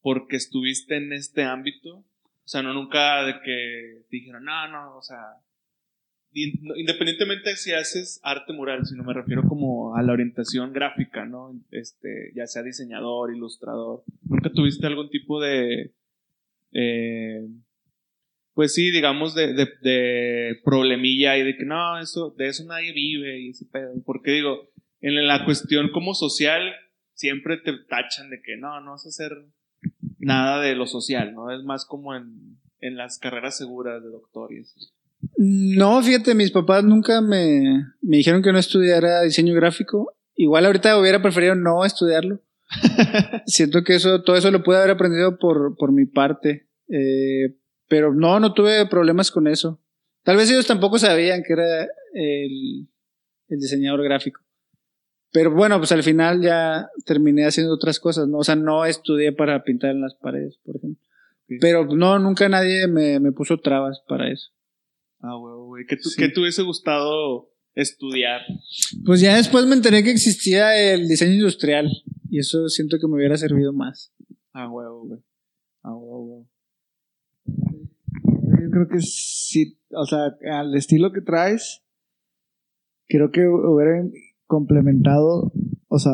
[0.00, 1.98] porque estuviste en este ámbito?
[2.44, 5.18] O sea, no nunca de que te dijeron, no, no, o sea,
[6.32, 11.54] independientemente de si haces arte mural, sino me refiero como a la orientación gráfica, ¿no?
[11.70, 14.02] Este, ya sea diseñador, ilustrador.
[14.22, 15.92] ¿Nunca tuviste algún tipo de,
[16.72, 17.46] eh,
[18.54, 22.92] pues sí, digamos, de, de, de problemilla y de que no, eso, de eso nadie
[22.92, 23.92] vive y ese pedo?
[24.04, 26.72] Porque digo, en la cuestión como social,
[27.14, 29.32] siempre te tachan de que no, no vas a hacer
[30.18, 31.50] nada de lo social, ¿no?
[31.50, 34.74] Es más como en, en las carreras seguras de doctor y eso.
[35.36, 40.12] No, fíjate, mis papás nunca me, me dijeron que no estudiara diseño gráfico.
[40.34, 42.40] Igual ahorita hubiera preferido no estudiarlo.
[43.46, 46.68] Siento que eso, todo eso lo pude haber aprendido por, por mi parte.
[46.88, 47.56] Eh,
[47.88, 49.80] pero no, no tuve problemas con eso.
[50.22, 51.82] Tal vez ellos tampoco sabían que era
[52.14, 52.88] el,
[53.48, 54.40] el diseñador gráfico.
[55.32, 58.38] Pero bueno, pues al final ya terminé haciendo otras cosas, ¿no?
[58.38, 61.02] O sea, no estudié para pintar en las paredes, por ejemplo.
[61.60, 64.50] Pero no, nunca nadie me, me puso trabas para eso.
[65.20, 65.86] Ah, huevo, güey.
[65.86, 66.16] ¿Qué, Sí.
[66.18, 68.42] qué te hubiese gustado estudiar?
[69.04, 71.88] Pues ya después me enteré que existía el diseño industrial
[72.30, 74.12] y eso siento que me hubiera servido más.
[74.52, 75.20] Ah, huevo, güey.
[75.82, 76.48] Ah, huevo, huevo.
[77.44, 81.84] Yo creo que sí, o sea, al estilo que traes,
[83.08, 84.04] creo que hubiera
[84.46, 85.52] complementado,
[85.88, 86.12] o sea,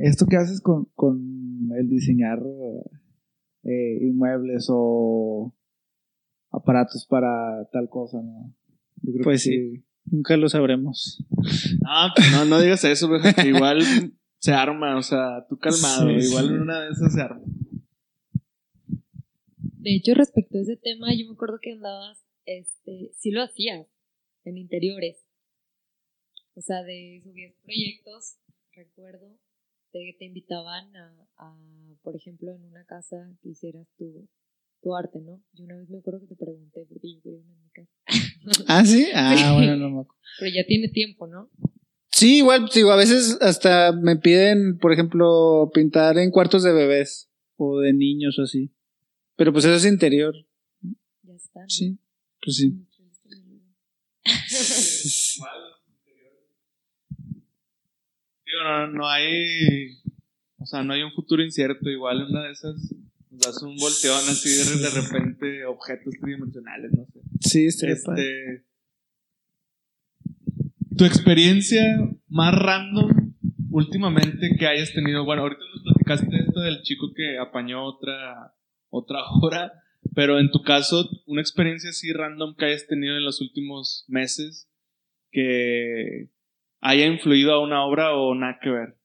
[0.00, 2.40] esto que haces con, con el diseñar
[3.64, 5.54] eh, inmuebles o
[6.50, 8.54] aparatos para tal cosa, ¿no?
[9.02, 9.84] Yo creo Pues que sí.
[10.08, 11.24] Nunca lo sabremos.
[11.84, 13.20] Ah, pues no, no digas eso, güey.
[13.34, 13.80] que igual
[14.38, 16.08] se arma, o sea, tú calmado.
[16.08, 16.54] Sí, igual sí.
[16.54, 17.42] en una de esas se arma.
[19.86, 23.86] De hecho, respecto a ese tema, yo me acuerdo que andabas, este, sí lo hacías
[24.42, 25.24] en interiores.
[26.54, 28.34] O sea, de subías proyectos,
[28.74, 29.38] recuerdo,
[29.92, 31.56] te, te invitaban a, a,
[32.02, 34.28] por ejemplo, en una casa que hicieras tu,
[34.82, 35.40] tu arte, ¿no?
[35.52, 37.92] Yo una vez me acuerdo que te pregunté porque yo quería una en mi casa.
[38.66, 39.06] ¿Ah, sí?
[39.14, 39.54] Ah, Sí.
[39.54, 40.20] bueno, no me acuerdo.
[40.40, 41.48] Pero ya tiene tiempo, ¿no?
[42.10, 46.72] Sí, igual, pues, digo, a veces hasta me piden, por ejemplo, pintar en cuartos de
[46.72, 48.72] bebés o de niños o así.
[49.36, 50.34] Pero pues eso es interior.
[51.22, 51.60] Ya está.
[51.60, 51.68] ¿no?
[51.68, 51.98] Sí,
[52.42, 52.72] pues sí.
[58.44, 59.98] Digo, no, no hay.
[60.58, 61.88] O sea, no hay un futuro incierto.
[61.90, 62.76] Igual en una de esas
[63.30, 67.20] nos das un volteón así de, de repente, objetos tridimensionales, no sé.
[67.40, 67.66] Sí.
[67.66, 68.64] Este,
[70.96, 71.82] tu experiencia
[72.28, 73.34] más random
[73.70, 75.24] últimamente que hayas tenido.
[75.24, 78.54] Bueno, ahorita nos platicaste esto del chico que apañó otra,
[78.90, 79.72] otra hora,
[80.14, 84.68] pero en tu caso, una experiencia así random que hayas tenido en los últimos meses
[85.30, 86.30] que
[86.80, 88.96] haya influido a una obra o nada que ver.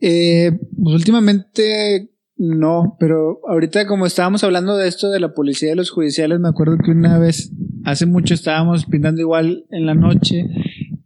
[0.00, 5.76] Eh, pues últimamente no, pero ahorita como estábamos hablando de esto de la policía y
[5.76, 7.50] los judiciales, me acuerdo que una vez,
[7.84, 10.44] hace mucho estábamos pintando igual en la noche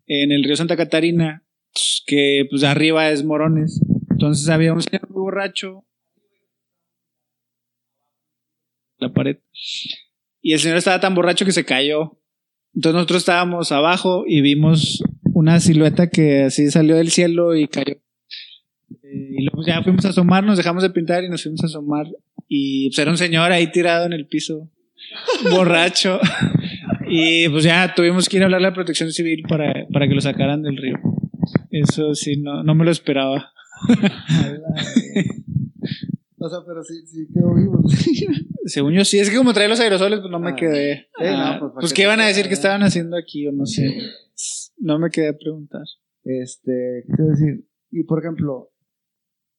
[0.07, 1.45] en el río Santa Catarina,
[2.05, 3.81] que pues arriba es Morones.
[4.11, 5.85] Entonces había un señor muy borracho
[9.01, 9.39] la pared
[10.43, 12.19] y el señor estaba tan borracho que se cayó.
[12.75, 15.03] Entonces nosotros estábamos abajo y vimos
[15.35, 17.97] una silueta que así salió del cielo y cayó.
[19.03, 21.67] Eh, y luego ya fuimos a asomar, nos dejamos de pintar y nos fuimos a
[21.67, 22.07] asomar.
[22.49, 24.71] Y pues era un señor ahí tirado en el piso,
[25.51, 26.21] borracho.
[27.09, 30.15] y pues ya tuvimos que ir a hablar a la protección civil para, para que
[30.15, 30.97] lo sacaran del río.
[31.71, 33.53] Eso sí, no, no me lo esperaba.
[36.43, 37.83] O sea, pero sí, sí quedó vivo.
[38.65, 40.57] Según yo sí, es que como trae los aerosoles, pues no me Ah.
[40.57, 40.95] quedé.
[41.19, 43.53] Sí, no, Ah, pues, ¿para pues qué iban a decir que estaban haciendo aquí o
[43.53, 43.95] no sé.
[44.79, 45.83] No me quedé a preguntar.
[46.25, 47.67] Este, ¿qué te iba a decir?
[47.91, 48.71] Y por ejemplo,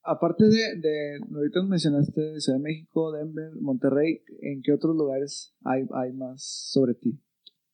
[0.03, 5.83] aparte de, de, ahorita mencionaste Ciudad de México, Denver, Monterrey, ¿en qué otros lugares hay,
[5.93, 7.19] hay más sobre ti?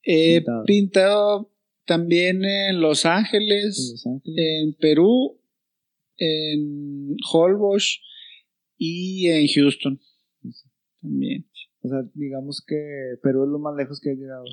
[0.02, 0.64] He Pintado.
[0.64, 1.52] pintado
[1.86, 4.36] también en Los En Ángeles, Los Ángeles.
[4.38, 5.40] en Perú,
[6.18, 8.00] en Holbox
[8.78, 10.00] y en Houston.
[11.02, 11.46] También.
[11.82, 12.76] O sea, digamos que
[13.22, 14.44] Perú es lo más lejos que he llegado.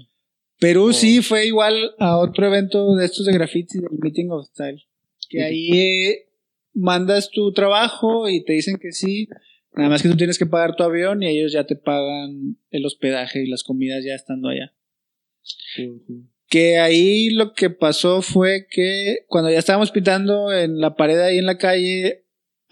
[0.60, 0.94] Perú Oh.
[0.94, 4.84] sí fue igual a otro evento de estos de graffiti, del Meeting of Style.
[5.30, 6.30] Que ahí eh,
[6.74, 9.28] mandas tu trabajo y te dicen que sí.
[9.74, 12.86] Nada más que tú tienes que pagar tu avión y ellos ya te pagan el
[12.86, 14.74] hospedaje y las comidas ya estando allá.
[16.48, 21.40] Que ahí lo que pasó fue que cuando ya estábamos pintando en la pared ahí
[21.40, 22.25] en la calle,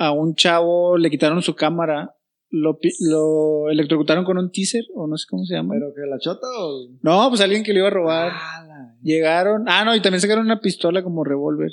[0.06, 2.16] a un chavo le quitaron su cámara,
[2.50, 2.78] lo,
[3.10, 5.74] lo electrocutaron con un teaser, o no sé cómo se llama.
[5.74, 6.88] ¿Pero que la chota o...?
[7.02, 8.32] No, pues alguien que le iba a robar.
[8.34, 11.72] Ah, la- Llegaron, ah, no, y también sacaron una pistola como revólver.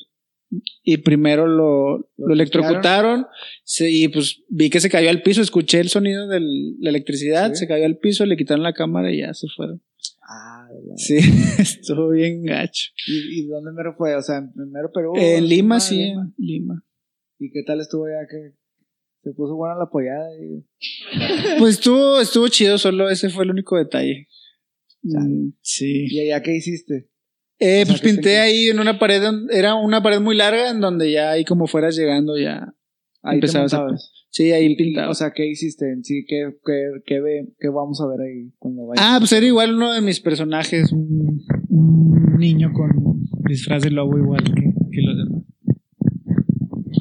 [0.83, 3.27] Y primero lo, lo electrocutaron
[3.63, 7.51] se- y pues vi que se cayó al piso, escuché el sonido de la electricidad,
[7.51, 7.61] Sí.
[7.61, 9.81] se cayó al piso, le quitaron la cámara y ya se fueron.
[10.29, 11.19] Ah, la- Sí,
[11.59, 12.91] estuvo bien gacho.
[13.07, 14.17] ¿Y, ¿Y dónde mero fue?
[14.17, 15.13] O sea, en mero Perú.
[15.15, 16.83] en Lima, sí, en Lima.
[17.41, 18.53] ¿Y qué tal estuvo ya que
[19.25, 20.29] se puso buena la apoyada?
[20.39, 20.65] Y...
[21.59, 24.29] Pues estuvo, estuvo chido, solo ese fue el único detalle.
[25.03, 26.07] Mm, sí.
[26.11, 27.09] ¿Y allá qué hiciste?
[27.59, 30.37] Eh, O sea, pues ¿qué te pinté ahí en una pared, era una pared muy
[30.37, 32.75] larga en donde ya ahí como fueras llegando ya
[33.23, 33.87] Ahí empezabas a...
[34.31, 35.11] Sí, ahí pintaba.
[35.11, 36.25] O sea, ¿qué hiciste en sí?
[36.27, 39.05] ¿Qué, qué, qué, ve- qué vamos a ver ahí cuando vayas?
[39.05, 42.91] Ah, pues era igual uno de mis personajes, un, un niño con
[43.49, 44.73] disfraz de lobo igual que.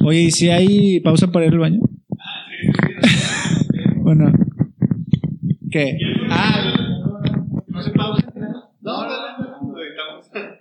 [0.03, 1.81] Oye, ¿y si hay pausa para ir al baño?
[3.97, 4.31] bueno.
[5.71, 5.97] ¿Qué?
[6.29, 6.73] Ah,
[7.67, 8.31] No se pausa.
[8.35, 9.73] No, no, no.
[9.73, 10.29] Lo editamos.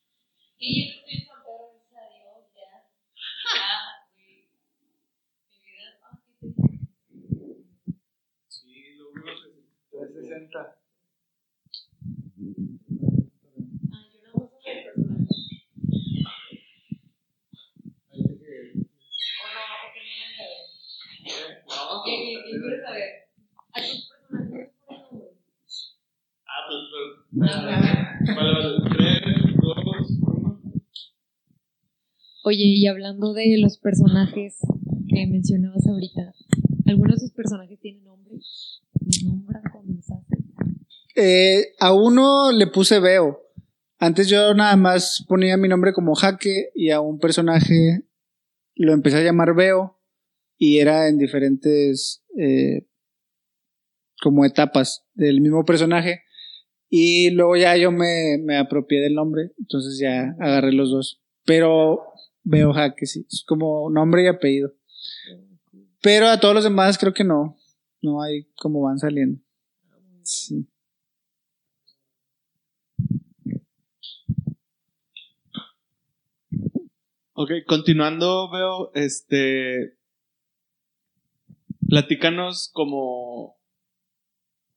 [0.60, 2.70] Y ya no gracias a Dios, ya.
[3.54, 3.70] Ya,
[4.12, 4.50] güey.
[5.50, 7.64] Mi vida, ah, sí, te dije.
[8.48, 9.36] Sí, lo veo.
[9.92, 10.60] 360.
[13.94, 14.52] Ah, yo.
[26.46, 27.08] Ah, pues, pues.
[27.32, 27.62] Vale,
[28.36, 28.68] vale.
[28.98, 29.22] Tres,
[29.62, 30.60] dos, uno.
[32.50, 34.56] Oye, y hablando de los personajes
[35.10, 36.34] que mencionabas ahorita,
[36.86, 38.36] ¿algunos de sus personajes tienen nombre?
[38.36, 40.08] ¿Los nombran cuando los?
[41.18, 43.42] Eh, a uno le puse Veo.
[44.00, 48.06] Antes yo nada más ponía mi nombre como Jaque y a un personaje
[48.76, 50.00] lo empecé a llamar Veo
[50.58, 52.88] y era en diferentes eh,
[54.22, 56.22] como etapas del mismo personaje
[56.88, 61.22] y luego ya yo me, me apropié del nombre, entonces ya agarré los dos.
[61.44, 62.14] Pero
[62.50, 64.74] Veo Jaque sí, es como nombre y apellido.
[66.02, 67.58] Pero a todos los demás creo que no,
[68.02, 69.42] no hay como van saliendo.
[70.24, 70.66] Sí.
[77.34, 79.98] Ok, continuando, veo, este.
[81.90, 83.58] Platícanos como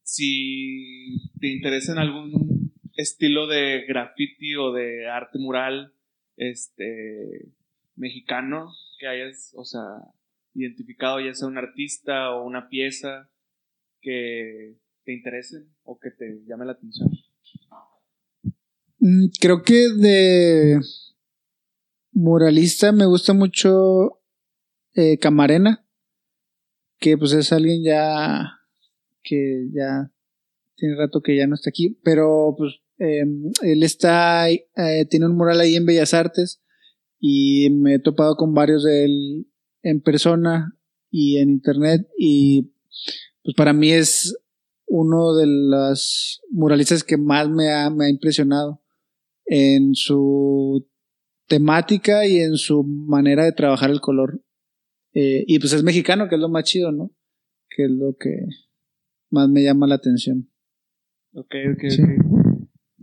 [0.03, 5.95] si te interesa en algún estilo de graffiti o de arte mural,
[6.37, 7.53] este,
[8.01, 9.83] mexicano, que hayas, o sea,
[10.55, 13.31] identificado ya sea un artista o una pieza
[14.01, 17.09] que te interese o que te llame la atención.
[18.99, 20.81] Mm, Creo que de
[22.13, 24.23] muralista me gusta mucho
[24.95, 25.87] eh, Camarena,
[26.99, 28.61] que pues es alguien ya
[29.23, 30.11] que ya
[30.77, 33.25] tiene rato que ya no está aquí, pero pues eh,
[33.63, 36.63] él está, eh, tiene un mural ahí en Bellas Artes
[37.21, 39.47] y me he topado con varios de él
[39.83, 40.77] en persona
[41.11, 42.73] y en internet y
[43.43, 44.37] pues para mí es
[44.87, 48.83] uno de las muralistas que más me ha, me ha impresionado
[49.47, 50.89] en su
[51.47, 54.43] temática y en su manera de trabajar el color.
[55.13, 57.13] Eh, y pues es mexicano, que es lo más chido, ¿no?
[57.69, 58.47] Que es lo que
[59.31, 60.51] más me llama la atención.
[61.33, 62.30] Ok, ok, ok.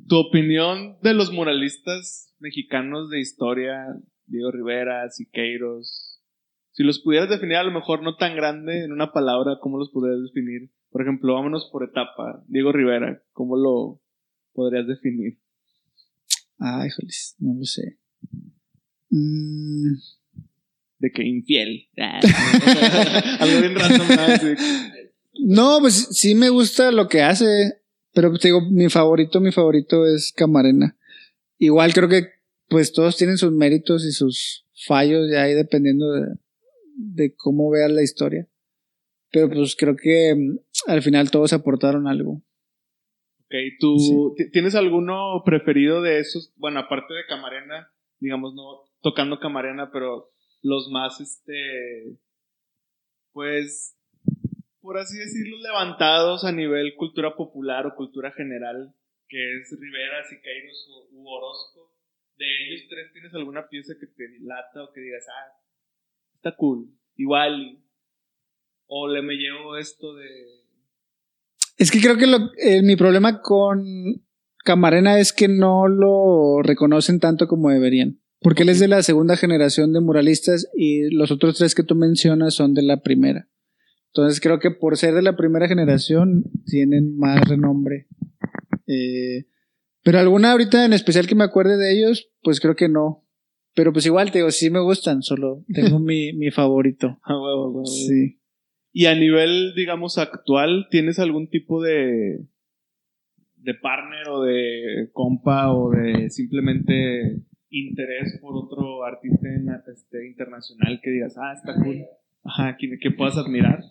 [0.08, 3.86] Tu opinión de los muralistas mexicanos de historia,
[4.26, 6.22] Diego Rivera, Siqueiros,
[6.72, 9.90] si los pudieras definir a lo mejor no tan grande en una palabra, ¿cómo los
[9.90, 10.70] podrías definir?
[10.92, 12.44] Por ejemplo, vámonos por etapa.
[12.48, 14.00] Diego Rivera, ¿cómo lo
[14.54, 15.40] podrías definir?
[16.60, 17.98] Ay, jolis, no lo sé.
[19.10, 19.94] Mm,
[21.00, 21.88] De que infiel.
[21.98, 24.08] Algo bien random.
[25.46, 27.77] no, pues sí me gusta lo que hace,
[28.18, 30.98] pero te digo, mi favorito, mi favorito es Camarena.
[31.60, 32.24] Igual creo que
[32.68, 36.26] pues todos tienen sus méritos y sus fallos ya ahí dependiendo de,
[36.96, 38.48] de cómo veas la historia.
[39.32, 40.58] Pero pues creo que mm,
[40.90, 42.42] al final todos aportaron algo.
[43.42, 46.52] Ok, ¿tú ti- tienes alguno preferido de esos?
[46.56, 50.32] Bueno, aparte de Camarena, digamos, no tocando Camarena, pero
[50.64, 52.18] los más, este,
[53.32, 53.97] pues,
[54.88, 58.96] por así decirlo, levantados a nivel cultura popular o cultura general,
[59.28, 61.92] que es Rivera, Siqueiros o u Orozco.
[62.38, 65.60] De ellos tres, ¿tienes alguna pieza que te lata o que digas, ah,
[66.36, 67.80] está cool, igual,
[68.86, 70.30] o le me llevo esto de...
[71.78, 73.84] Es que creo que lo- eh, mi problema con
[74.64, 78.22] Camarena es que no lo reconocen tanto como deberían.
[78.40, 81.96] Porque él es de la segunda generación de muralistas y los otros tres que tú
[81.96, 83.50] mencionas son de la primera.
[84.14, 88.08] Entonces creo que por ser de la primera generación tienen más renombre.
[88.88, 89.46] Eh,
[90.04, 93.26] pero alguna ahorita en especial que me acuerde de ellos, pues creo que no.
[93.76, 97.20] Pero pues igual te digo, sí me gustan, solo tengo mi, mi favorito.
[97.24, 97.86] Ah, huevo, huevo.
[97.86, 98.40] Sí.
[98.92, 102.40] Y a nivel, digamos, actual, ¿tienes algún tipo de,
[103.58, 111.00] de partner o de compa o de simplemente interés por otro artista en- este, internacional
[111.04, 112.06] que digas, ah, está cool?
[112.48, 113.84] Ajá, que, puedas admirar.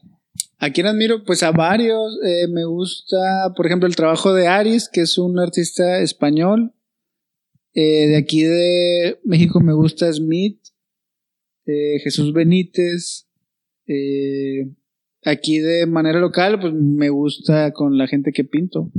[0.59, 1.25] ¿A quién admiro?
[1.25, 2.19] Pues a varios.
[2.25, 6.73] Eh, me gusta, por ejemplo, el trabajo de Aris, que es un artista español.
[7.75, 10.59] Eh, de aquí de México me gusta Smith,
[11.67, 13.29] eh, Jesús Benítez.
[15.25, 18.91] Aquí de manera local, pues me gusta con la gente que pinto.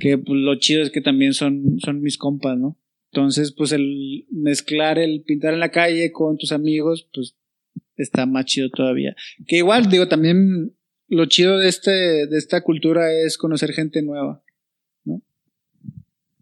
[0.00, 2.76] Que pues, lo chido es que también son, son mis compas, ¿no?
[3.12, 7.37] Entonces, pues el mezclar el pintar en la calle con tus amigos, pues
[8.02, 9.14] está más chido todavía.
[9.46, 10.74] Que igual, digo, también
[11.08, 11.90] lo chido de este,
[12.26, 14.42] de esta cultura es conocer gente nueva.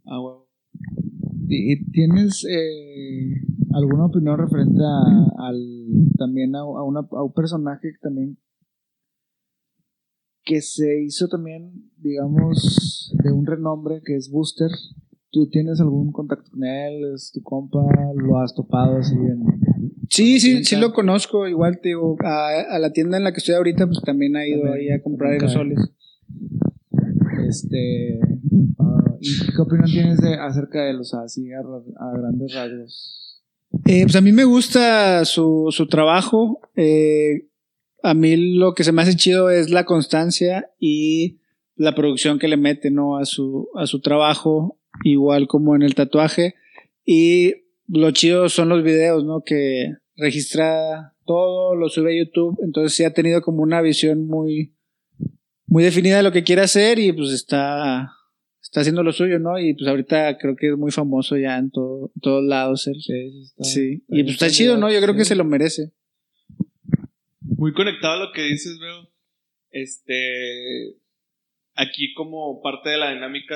[0.04, 0.48] Ah, huevo.
[1.48, 3.40] ¿Y y tienes eh,
[3.72, 5.56] alguna opinión referente a, al
[6.18, 8.38] también a, a una- a un personaje que también
[10.44, 14.70] que se hizo también, digamos, de un renombre que es Booster?
[15.32, 17.12] ¿Tú tienes algún contacto con él?
[17.14, 17.80] ¿Es tu compa?
[18.14, 19.44] ¿Lo has topado así en...?
[20.10, 21.46] Sí, sí, sí lo conozco.
[21.46, 24.46] Igual te digo, a, a la tienda en la que estoy ahorita, pues también ha
[24.46, 25.78] ido ahí a comprar aerosoles.
[27.48, 28.18] Este,
[28.78, 33.42] ah, ¿Y qué opinión tienes de, acerca de sea, así a grandes rasgos.
[33.84, 36.60] Eh, pues a mí me gusta su, su trabajo.
[36.76, 37.48] Eh,
[38.02, 41.38] a mí lo que se me hace chido es la constancia y
[41.76, 43.18] la producción que le mete ¿no?
[43.18, 46.54] a, su, a su trabajo, igual como en el tatuaje.
[47.04, 49.42] Y lo chido son los videos, ¿no?
[49.44, 52.58] Que registra todo, lo sube a YouTube.
[52.62, 54.74] Entonces sí ha tenido como una visión muy,
[55.66, 58.10] muy definida de lo que quiere hacer y pues está,
[58.62, 59.58] está haciendo lo suyo, ¿no?
[59.58, 62.96] Y pues ahorita creo que es muy famoso ya en todo- en todos lados él.
[63.60, 64.90] Sí, y pues está chido, ¿no?
[64.90, 65.92] Yo creo que se lo merece.
[67.40, 69.08] Muy conectado a lo que dices, veo.
[69.70, 70.96] Este.
[71.74, 73.54] Aquí, como parte de la dinámica,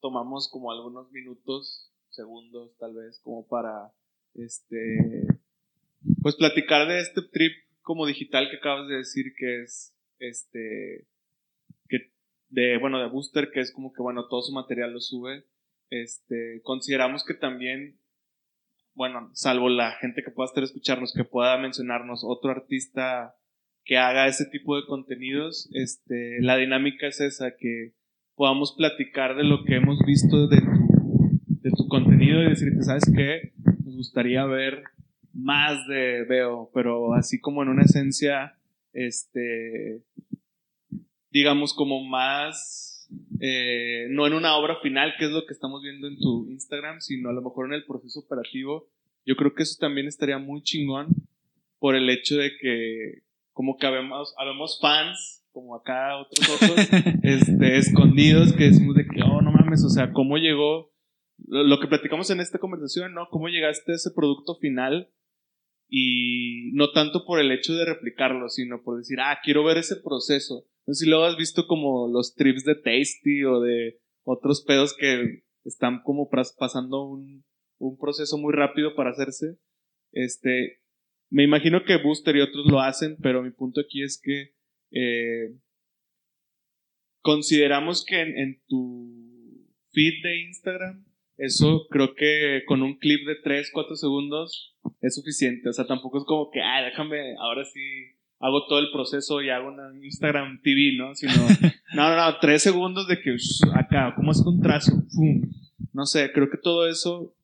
[0.00, 3.92] tomamos como algunos minutos, segundos, tal vez, como para.
[4.34, 5.26] Este.
[6.20, 7.52] Pues platicar de este trip
[7.82, 9.94] como digital que acabas de decir que es.
[10.18, 11.06] Este.
[11.88, 12.12] Que.
[12.48, 15.44] De, bueno, de Booster, que es como que, bueno, todo su material lo sube.
[15.90, 16.60] Este.
[16.62, 17.98] Consideramos que también
[18.94, 23.34] bueno, salvo la gente que pueda estar escucharnos, que pueda mencionarnos otro artista
[23.84, 27.94] que haga ese tipo de contenidos, este, la dinámica es esa, que
[28.34, 30.58] podamos platicar de lo que hemos visto de
[31.62, 33.52] de tu contenido y decirte, ¿sabes qué?
[33.84, 34.82] Nos gustaría ver
[35.32, 38.56] más de Veo, pero así como en una esencia,
[38.92, 40.02] este,
[41.30, 43.08] digamos como más,
[43.40, 47.00] eh, no en una obra final, que es lo que estamos viendo en tu Instagram,
[47.00, 48.88] sino a lo mejor en el proceso operativo,
[49.24, 51.08] yo creo que eso también estaría muy chingón
[51.78, 56.88] por el hecho de que como que habemos, habemos fans, como acá otros otros,
[57.22, 60.91] este, escondidos, que decimos de que, oh, no mames, o sea, ¿cómo llegó?
[61.46, 63.28] Lo, que platicamos en esta conversación, ¿no?
[63.30, 65.12] ¿Cómo llegaste a ese producto final?
[65.88, 69.96] Y no tanto por el hecho de replicarlo, sino por decir, ah, quiero ver ese
[69.96, 70.66] proceso.
[70.86, 74.96] No sé si luego has visto como los trips de Tasty o de otros pedos
[74.96, 76.28] que están como
[76.58, 77.44] pasando un,
[77.78, 79.58] un proceso muy rápido para hacerse.
[80.12, 80.80] Este,
[81.30, 84.54] me imagino que Booster y otros lo hacen, pero mi punto aquí es que
[84.92, 85.56] eh,
[87.20, 89.22] consideramos que en, en tu
[89.92, 91.06] feed de Instagram,
[91.42, 95.68] eso creo que con un clip de 3, 4 segundos es suficiente.
[95.68, 97.80] O sea, tampoco es como que, ah, déjame, ahora sí
[98.38, 101.16] hago todo el proceso y hago una Instagram TV, ¿no?
[101.16, 101.32] Sino,
[101.94, 103.34] no, no, no, 3 segundos de que
[103.74, 104.92] acá, ¿cómo es un trazo?
[105.12, 105.42] Pum.
[105.92, 107.34] No sé, creo que todo eso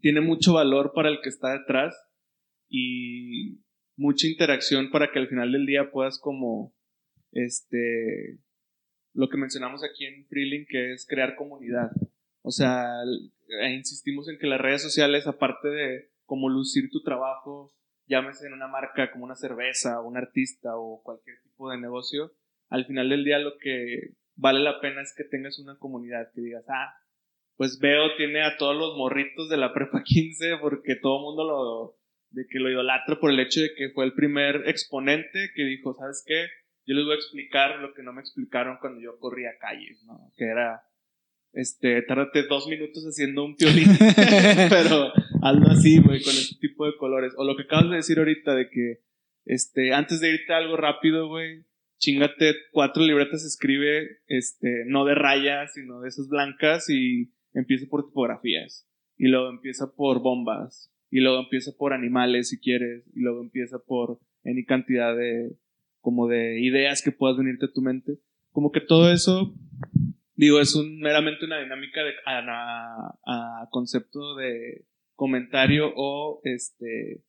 [0.00, 1.94] tiene mucho valor para el que está detrás
[2.70, 3.58] y
[3.96, 6.72] mucha interacción para que al final del día puedas como
[7.32, 8.38] este
[9.12, 11.90] lo que mencionamos aquí en Freelink que es crear comunidad.
[12.42, 13.02] O sea,
[13.62, 17.72] eh, insistimos en que las redes sociales aparte de como lucir tu trabajo,
[18.06, 22.32] llámese en una marca como una cerveza, un artista o cualquier tipo de negocio,
[22.68, 26.40] al final del día lo que vale la pena es que tengas una comunidad que
[26.40, 26.94] digas, ah,
[27.56, 31.44] pues veo tiene a todos los morritos de la prepa 15 porque todo el mundo
[31.44, 31.98] lo
[32.30, 35.94] de que lo idolatra por el hecho de que fue el primer exponente que dijo,
[35.94, 36.46] ¿sabes qué?
[36.86, 40.32] Yo les voy a explicar lo que no me explicaron cuando yo corría calles, ¿no?
[40.36, 40.82] Que era,
[41.52, 43.88] este, tárdate dos minutos haciendo un violín,
[44.68, 47.32] pero hazlo así, güey, con este tipo de colores.
[47.36, 49.00] O lo que acabas de decir ahorita de que,
[49.44, 51.64] este, antes de irte a algo rápido, güey,
[51.98, 58.06] chingate cuatro libretas, escribe, este, no de rayas, sino de esas blancas y empieza por
[58.06, 58.86] tipografías.
[59.16, 60.92] Y luego empieza por bombas.
[61.10, 63.04] Y luego empieza por animales, si quieres.
[63.14, 65.56] Y luego empieza por any cantidad de,
[66.00, 68.18] como de ideas que puedas venirte a tu mente.
[68.52, 69.54] Como que todo eso,
[70.38, 77.24] digo, es un, meramente una dinámica de, a, concepto de comentario o, este,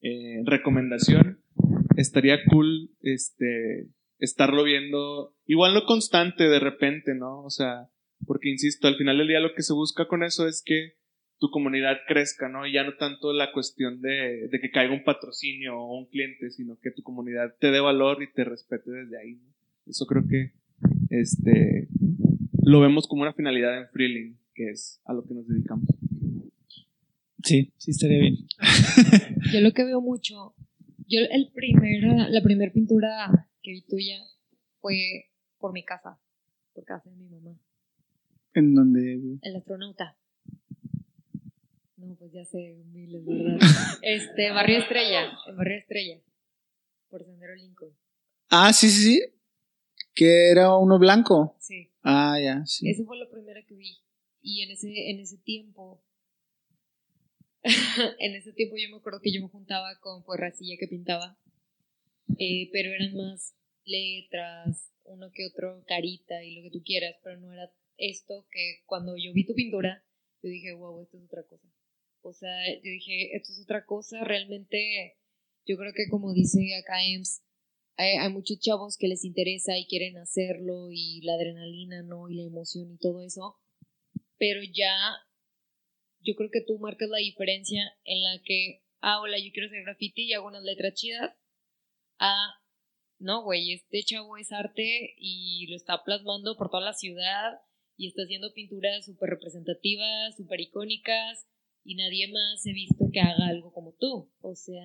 [0.00, 1.42] eh, recomendación.
[1.96, 3.88] Estaría cool, este,
[4.18, 7.44] estarlo viendo, igual no constante de repente, ¿no?
[7.44, 7.90] O sea,
[8.26, 10.94] porque insisto, al final del día lo que se busca con eso es que
[11.38, 12.66] tu comunidad crezca, ¿no?
[12.66, 16.50] Y ya no tanto la cuestión de, de que caiga un patrocinio o un cliente,
[16.50, 19.38] sino que tu comunidad te dé valor y te respete desde ahí.
[19.86, 20.52] Eso creo que
[21.10, 21.88] este
[22.68, 25.88] lo vemos como una finalidad en Freeling, que es a lo que nos dedicamos.
[27.42, 28.36] Sí, sí estaría bien.
[29.52, 30.54] Yo lo que veo mucho,
[31.06, 34.18] yo el primera, la primera pintura que vi tuya
[34.80, 36.18] fue por mi casa,
[36.74, 37.56] por casa de mi mamá,
[38.52, 39.38] En donde.
[39.40, 40.18] el astronauta.
[41.96, 43.58] No, pues ya sé, miles, ¿verdad?
[44.02, 46.20] Este, Barrio Estrella, en Barrio Estrella,
[47.08, 47.92] por Sendero Lincoln.
[48.50, 49.22] Ah, sí, sí, sí.
[50.14, 51.56] Que era uno blanco.
[51.60, 52.88] Sí, Ah, ya, sí.
[52.88, 53.98] esa fue la primera que vi.
[54.40, 56.02] Y en ese, en ese tiempo,
[58.18, 61.38] en ese tiempo yo me acuerdo que yo me juntaba con pues racilla que pintaba,
[62.38, 63.54] eh, pero eran más
[63.84, 68.80] letras, uno que otro carita y lo que tú quieras, pero no era esto que
[68.86, 70.02] cuando yo vi tu pintura,
[70.42, 71.68] yo dije, wow, esto es otra cosa.
[72.22, 75.18] O sea, yo dije, esto es otra cosa, realmente,
[75.66, 77.42] yo creo que como dice acá Ems,
[77.98, 82.30] hay, hay muchos chavos que les interesa y quieren hacerlo y la adrenalina, ¿no?
[82.30, 83.56] Y la emoción y todo eso,
[84.38, 84.94] pero ya
[86.20, 89.82] yo creo que tú marcas la diferencia en la que, ah, hola, yo quiero hacer
[89.82, 91.34] graffiti y hago unas letras chidas,
[92.18, 92.54] ah,
[93.18, 97.60] no, güey, este chavo es arte y lo está plasmando por toda la ciudad
[97.96, 101.48] y está haciendo pinturas súper representativas, súper icónicas
[101.82, 104.30] y nadie más he visto que haga algo como tú.
[104.40, 104.84] O sea,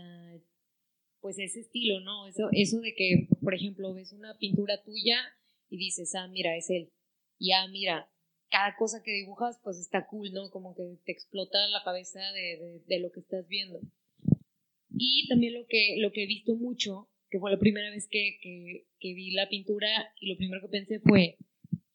[1.24, 2.28] pues ese estilo, ¿no?
[2.28, 5.18] Eso, eso de que, por ejemplo, ves una pintura tuya
[5.70, 6.92] y dices, ah, mira, es él.
[7.40, 8.12] Y ah, mira,
[8.52, 10.52] cada cosa que dibujas, pues está cool, ¿no?
[10.52, 13.80] Como que te explota la cabeza de, de, lo que estás viendo.
[14.90, 18.38] Y también lo que, lo que he visto mucho, que fue la primera vez que,
[18.42, 19.88] que, que vi la pintura
[20.20, 21.38] y lo primero que pensé fue,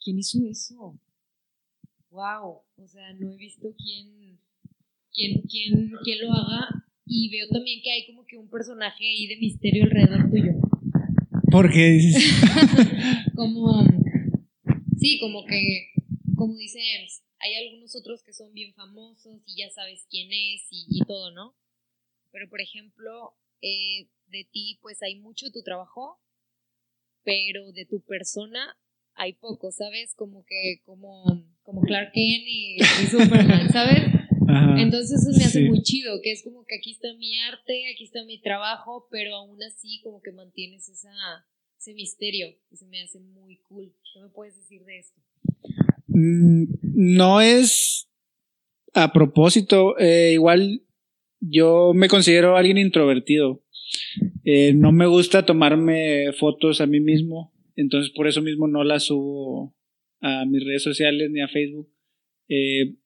[0.03, 0.99] ¿quién hizo eso?
[2.09, 4.41] Wow, o sea, no he visto quién,
[5.13, 9.27] quién, quién, quién lo haga y veo también que hay como que un personaje ahí
[9.27, 10.53] de misterio alrededor tuyo.
[11.51, 12.23] ¿Por qué dices?
[13.35, 13.83] como,
[14.99, 15.93] sí, como que,
[16.37, 20.67] como dice Ems, hay algunos otros que son bien famosos y ya sabes quién es
[20.71, 21.57] y, y todo, ¿no?
[22.31, 26.21] Pero, por ejemplo, eh, de ti, pues hay mucho de tu trabajo,
[27.25, 28.77] pero de tu persona
[29.15, 30.15] hay poco, ¿sabes?
[30.15, 31.25] Como que, como,
[31.63, 34.18] como Clark Kent y, y Superman, ¿sabes?
[34.49, 34.81] Ajá.
[34.81, 35.69] Entonces eso me hace Sí.
[35.69, 39.37] muy chido, que es como que aquí está mi arte, aquí está mi trabajo, pero
[39.37, 41.11] aún así como que mantienes esa,
[41.79, 43.93] ese misterio y se me hace muy cool.
[44.15, 45.21] ¿Qué me puedes decir de esto?
[46.09, 48.09] Mm, No es
[48.95, 49.99] a propósito.
[49.99, 50.83] eh, igual
[51.41, 53.63] yo me considero alguien introvertido.
[54.45, 57.53] Eh, no me gusta tomarme fotos a mí mismo.
[57.77, 59.77] Entonces por eso mismo no las subo
[60.21, 61.89] a mis redes sociales ni a Facebook.
[62.49, 62.97] Eh,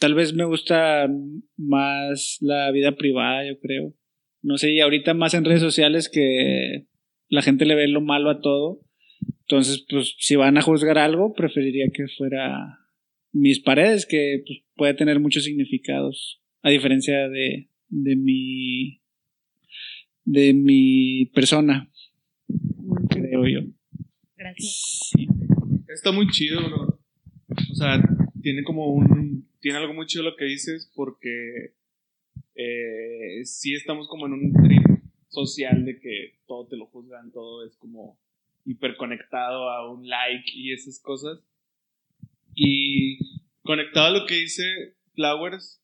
[0.00, 1.08] tal vez me gusta
[1.56, 3.94] más la vida privada, yo creo.
[4.42, 6.86] No sé, y ahorita más en redes sociales que
[7.28, 8.80] la gente le ve lo malo a todo.
[9.42, 12.78] Entonces, pues, si van a juzgar algo, preferiría que fuera
[13.32, 19.00] mis paredes, que pues, puede tener muchos significados, a diferencia de, de mi
[20.24, 21.90] de mi persona,
[23.08, 23.60] creo yo.
[24.36, 25.10] Gracias.
[25.12, 25.28] Sí.
[25.88, 27.00] Está muy chido, bro.
[27.72, 28.00] O sea,
[28.42, 29.49] tiene como un.
[29.60, 31.74] Tiene algo muy chido lo que dices, porque.
[32.54, 34.86] Eh, sí estamos como en un trip
[35.28, 38.18] social de que todo te lo juzgan, todo es como
[38.64, 41.38] hiperconectado a un like y esas cosas.
[42.54, 43.18] Y
[43.62, 45.82] conectado a lo que dice Flowers,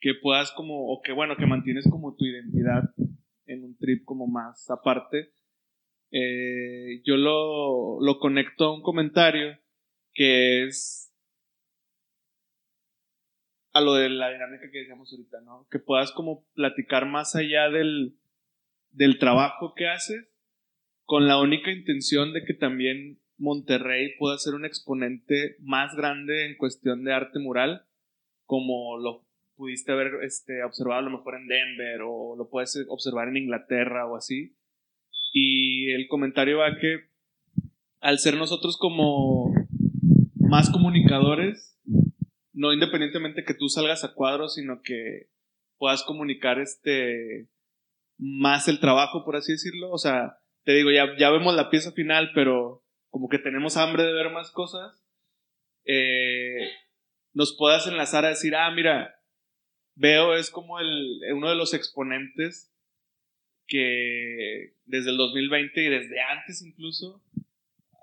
[0.00, 2.94] que puedas como, o que bueno, que mantienes como tu identidad
[3.46, 5.32] en un trip como más aparte.
[6.10, 9.58] Eh, yo lo, lo conecto a un comentario
[10.12, 11.05] que es
[13.76, 15.66] a lo de la dinámica que decíamos ahorita, ¿no?
[15.70, 18.14] Que puedas como platicar más allá del,
[18.92, 20.26] del trabajo que haces
[21.04, 26.56] con la única intención de que también Monterrey pueda ser un exponente más grande en
[26.56, 27.84] cuestión de arte mural,
[28.46, 29.24] como lo
[29.56, 34.06] pudiste haber este, observado a lo mejor en Denver o lo puedes observar en Inglaterra
[34.06, 34.56] o así.
[35.32, 37.10] Y el comentario va que
[38.00, 39.52] al ser nosotros como
[40.34, 41.75] más comunicadores,
[42.56, 45.28] no independientemente que tú salgas a cuadros, sino que
[45.76, 47.48] puedas comunicar este
[48.16, 49.90] más el trabajo, por así decirlo.
[49.90, 54.04] O sea, te digo, ya, ya vemos la pieza final, pero como que tenemos hambre
[54.04, 55.04] de ver más cosas,
[55.84, 56.70] eh,
[57.34, 59.20] nos puedas enlazar a decir, ah, mira,
[59.94, 62.72] veo es como el, uno de los exponentes
[63.66, 67.22] que desde el 2020 y desde antes incluso,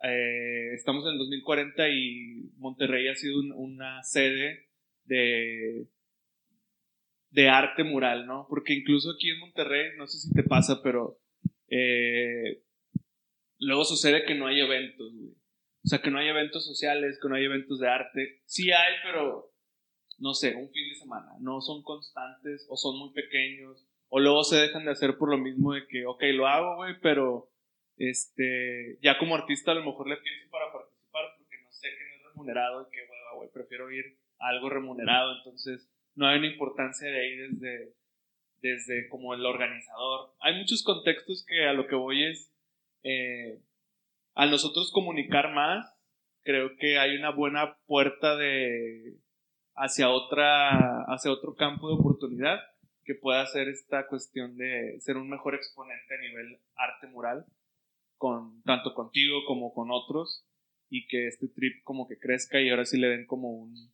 [0.03, 4.67] eh, estamos en el 2040 y Monterrey ha sido un- una sede
[5.05, 5.87] de,
[7.31, 8.45] de arte mural, ¿no?
[8.49, 11.19] Porque incluso aquí en Monterrey, no sé si te pasa, pero
[11.69, 12.61] eh,
[13.59, 15.31] luego sucede que no hay eventos, güey.
[15.85, 18.41] O sea, que no hay eventos sociales, que no hay eventos de arte.
[18.45, 19.51] Sí hay, pero
[20.19, 21.27] no sé, un fin de semana.
[21.41, 23.85] No son constantes o son muy pequeños.
[24.07, 26.93] O luego se dejan de hacer por lo mismo de que, ok, lo hago, güey,
[27.01, 27.49] pero
[27.97, 32.03] este, ya como artista a lo mejor le pienso para participar porque no sé que
[32.09, 35.37] no es remunerado y que, güey, prefiero ir a algo remunerado.
[35.37, 37.93] Entonces, no hay una importancia de ahí desde,
[38.61, 40.33] desde como el organizador.
[40.39, 42.51] Hay muchos contextos que a lo que voy es,
[43.03, 43.59] eh,
[44.35, 45.93] a nosotros comunicar más,
[46.43, 49.17] creo que hay una buena puerta de
[49.75, 52.59] hacia otra hacia otro campo de oportunidad
[53.05, 57.45] que pueda ser esta cuestión de ser un mejor exponente a nivel arte mural
[58.17, 60.45] con tanto contigo como con otros
[60.89, 63.91] y que este trip como que crezca y ahora sí le den como un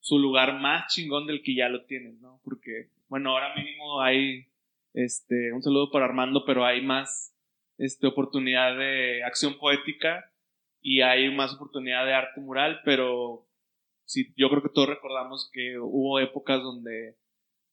[0.00, 2.40] su lugar más chingón del que ya lo tienen, ¿no?
[2.44, 4.46] Porque bueno, ahora mínimo hay
[4.94, 7.34] este un saludo para Armando, pero hay más
[7.76, 10.32] este oportunidad de acción poética
[10.80, 13.46] y hay más oportunidad de arte mural, pero
[14.04, 17.16] sí, yo creo que todos recordamos que hubo épocas donde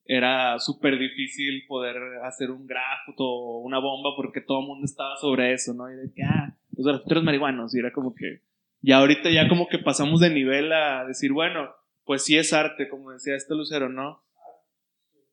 [0.06, 5.18] era súper difícil poder hacer un grafo o una bomba porque todo el mundo estaba
[5.18, 5.91] sobre eso, ¿no?
[5.91, 8.41] Y de que, ah, los grafiteros marihuanos, y era como que,
[8.82, 12.88] y ahorita ya como que pasamos de nivel a decir, bueno, pues sí es arte,
[12.88, 14.24] como decía este Lucero, ¿no?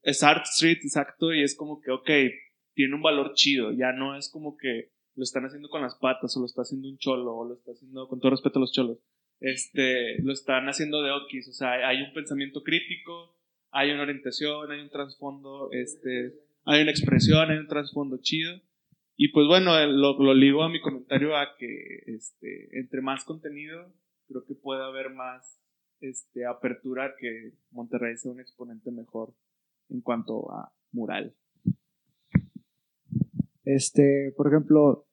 [0.02, 2.10] Es Art Street, exacto, y es como que, ok,
[2.74, 6.34] tiene un valor chido, ya no es como que lo están haciendo con las patas,
[6.36, 8.72] o lo está haciendo un cholo, o lo está haciendo, con todo respeto a los
[8.72, 8.98] cholos,
[9.38, 13.36] este, lo están haciendo de okis, o sea, hay un pensamiento crítico,
[13.72, 18.60] hay una orientación, hay un trasfondo, este, hay una expresión, hay un trasfondo chido.
[19.16, 23.24] Y pues bueno, eh, lo, lo ligo a mi comentario a que este, entre más
[23.24, 23.92] contenido,
[24.28, 25.60] creo que puede haber más
[26.00, 29.34] este, apertura que Monterrey sea un exponente mejor
[29.88, 31.34] en cuanto a mural.
[33.64, 35.06] Este, por ejemplo,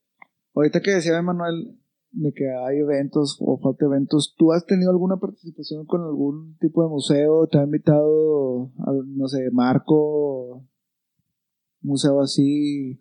[0.53, 1.78] ahorita que decía Emanuel
[2.12, 6.82] de que hay eventos o falta eventos, ¿tú has tenido alguna participación con algún tipo
[6.84, 7.47] de museo?
[7.47, 10.66] ¿Te ha invitado, a, no sé, Marco,
[11.82, 12.97] museo así?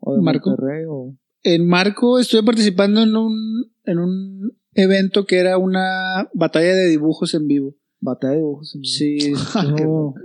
[0.00, 0.50] ¿O de Marco.
[0.50, 0.84] Monterrey?
[0.88, 1.16] O...
[1.42, 7.34] En Marco estuve participando en un, en un evento que era una batalla de dibujos
[7.34, 7.74] en vivo.
[8.00, 8.74] Batalla de dibujos.
[8.74, 9.18] en- Sí,
[9.54, 9.74] Ah,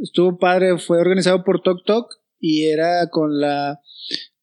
[0.02, 0.78] estuvo padre.
[0.80, 2.08] Fue organizado por Tok Tok
[2.40, 3.80] y era con la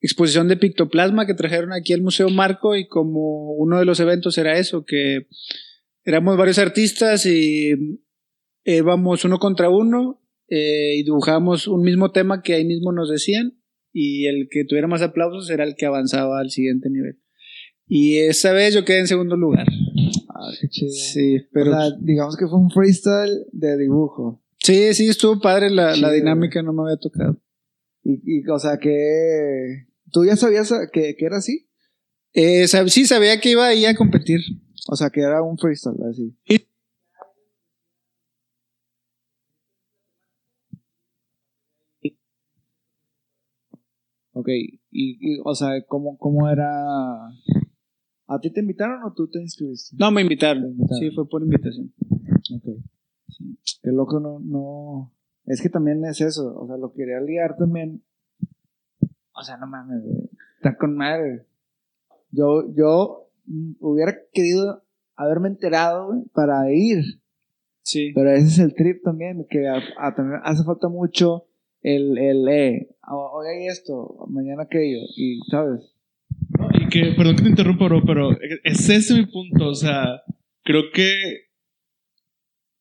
[0.04, 4.36] exposición de pictoplasma que trajeron aquí al Museo Marco y como uno de los eventos
[4.36, 5.28] era eso, que
[6.04, 7.70] éramos varios artistas y
[8.64, 13.58] íbamos uno contra uno eh, y dibujábamos un mismo tema que ahí mismo nos decían
[13.92, 17.18] y el que tuviera más aplausos era el que avanzaba al siguiente nivel.
[17.86, 19.66] Y esa vez yo quedé en segundo lugar.
[20.28, 20.92] Ah, qué chido.
[20.92, 21.70] Sí, pero...
[21.70, 24.42] o sea, digamos que fue un freestyle de dibujo.
[24.58, 27.40] Sí, sí, estuvo padre la, la dinámica, no me había tocado.
[28.02, 29.86] Y, y o sea, que.
[30.14, 31.68] ¿Tú ya sabías que, que era así?
[32.34, 34.38] Eh, sab- sí, sabía que iba ahí a competir.
[34.88, 36.36] O sea, que era un freestyle así.
[44.32, 46.68] Ok, y, y, o sea, ¿cómo, ¿cómo era?
[48.26, 49.96] ¿A ti te invitaron o tú te inscribiste?
[49.98, 50.70] No, me invitaron.
[50.70, 50.98] invitaron.
[51.00, 51.92] Sí, fue por invitación.
[52.54, 52.84] Ok.
[53.82, 55.12] Qué loco, no, no.
[55.46, 58.04] Es que también es eso, o sea, lo quería ligar también.
[59.34, 60.28] O sea, no mames, güey.
[60.56, 61.44] Está con madre.
[62.30, 63.28] Yo, yo
[63.80, 64.82] hubiera querido
[65.16, 67.02] haberme enterado, güey, para ir.
[67.82, 68.12] Sí.
[68.14, 71.46] Pero ese es el trip también, que a- a- también hace falta mucho
[71.82, 75.94] el, el eh, ho- hoy hay esto, mañana aquello, y sabes.
[76.80, 78.30] Y que, perdón que te interrumpa, bro, pero
[78.64, 79.68] es ese mi punto.
[79.68, 80.22] O sea,
[80.62, 81.14] creo que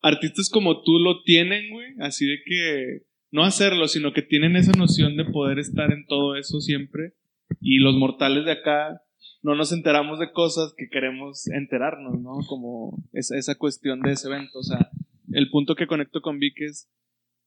[0.01, 1.87] artistas como tú lo tienen, güey.
[1.99, 6.36] Así de que no hacerlo, sino que tienen esa noción de poder estar en todo
[6.36, 7.15] eso siempre.
[7.59, 9.01] Y los mortales de acá
[9.41, 12.38] no nos enteramos de cosas que queremos enterarnos, ¿no?
[12.47, 14.59] Como esa, esa cuestión de ese evento.
[14.59, 14.91] O sea,
[15.31, 16.91] el punto que conecto con Vic es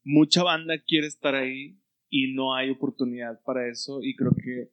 [0.03, 1.79] mucha banda quiere estar ahí
[2.11, 4.01] y no hay oportunidad para eso.
[4.03, 4.73] Y creo que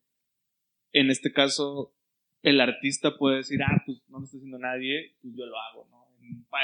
[0.94, 1.94] en este caso
[2.42, 5.88] el artista puede decir, ah, pues no lo está haciendo nadie, pues yo lo hago,
[5.92, 6.08] ¿no?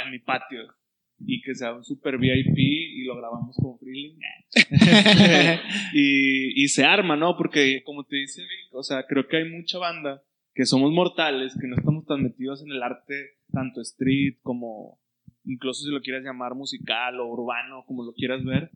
[0.04, 0.79] En mi patio.
[1.26, 4.20] Y que sea un super VIP y lo grabamos con Freeling.
[5.94, 7.36] y, y se arma, ¿no?
[7.38, 11.56] Porque como te dice Vic, o sea, creo que hay mucha banda que somos mortales,
[11.60, 15.00] que no estamos tan metidos en el arte, tanto street como
[15.46, 18.72] incluso si lo quieras llamar musical o urbano, como lo quieras ver,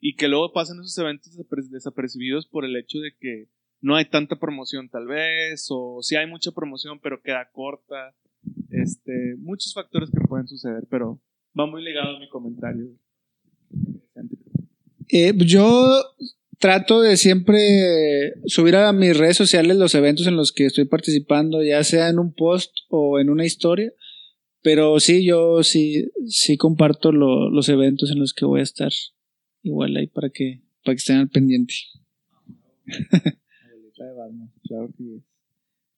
[0.00, 1.38] y que luego pasan esos eventos
[1.70, 3.48] desapercibidos por el hecho de que
[3.80, 8.14] no hay tanta promoción tal vez, o sí hay mucha promoción pero queda corta,
[8.70, 11.20] este, muchos factores que pueden suceder, pero
[11.58, 12.88] va muy ligado a mi comentario.
[15.08, 16.02] Eh, yo
[16.58, 17.58] trato de siempre
[18.46, 22.18] subir a mis redes sociales los eventos en los que estoy participando, ya sea en
[22.18, 23.92] un post o en una historia.
[24.62, 28.92] Pero sí, yo sí, sí comparto lo- los eventos en los que voy a estar.
[29.62, 31.74] Igual ahí para que, para que estén al pendiente.
[32.86, 35.22] Abuelita de Batman, claro que es.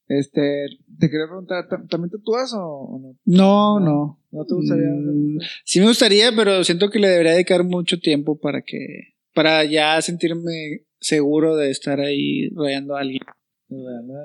[0.06, 0.66] Este,
[0.98, 3.16] te quería preguntar, ¿tam- ¿también tatúas o, o no?
[3.24, 4.18] No, no.
[4.34, 4.90] ¿No te gustaría?
[4.90, 9.64] Mm, sí me gustaría, pero siento que le debería dedicar mucho tiempo para que, para
[9.64, 13.22] ya sentirme seguro de estar ahí rayando a alguien.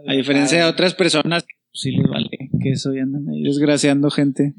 [0.07, 4.55] A diferencia de otras personas sí les vale que eso y andan ahí desgraciando gente.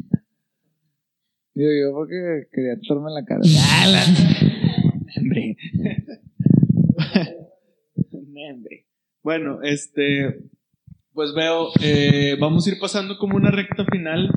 [1.54, 3.40] Digo yo porque quería tatuarme en la cara.
[5.16, 5.56] Hombre.
[8.52, 8.86] Hombre.
[9.22, 10.44] Bueno, este,
[11.12, 14.30] pues veo, eh, vamos a ir pasando como una recta final.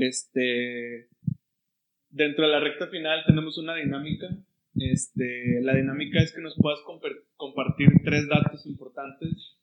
[0.00, 1.08] Este,
[2.10, 4.28] dentro de la recta final tenemos una dinámica.
[4.78, 6.80] Este, la dinámica es que nos puedas
[7.36, 9.56] compartir tres datos importantes.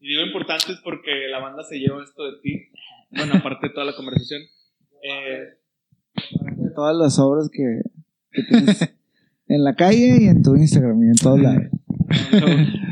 [0.00, 2.68] Y digo importantes porque la banda se lleva esto de ti.
[3.10, 4.42] Bueno, aparte de toda la conversación.
[5.02, 5.60] Eh,
[6.74, 7.82] todas las obras que,
[8.32, 8.94] que tienes
[9.48, 11.64] en la calle y en tu Instagram y en todos lados.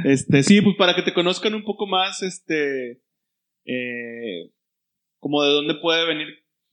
[0.04, 3.00] este, sí, pues para que te conozcan un poco más, este,
[3.64, 4.50] eh,
[5.18, 6.28] como de dónde puede venir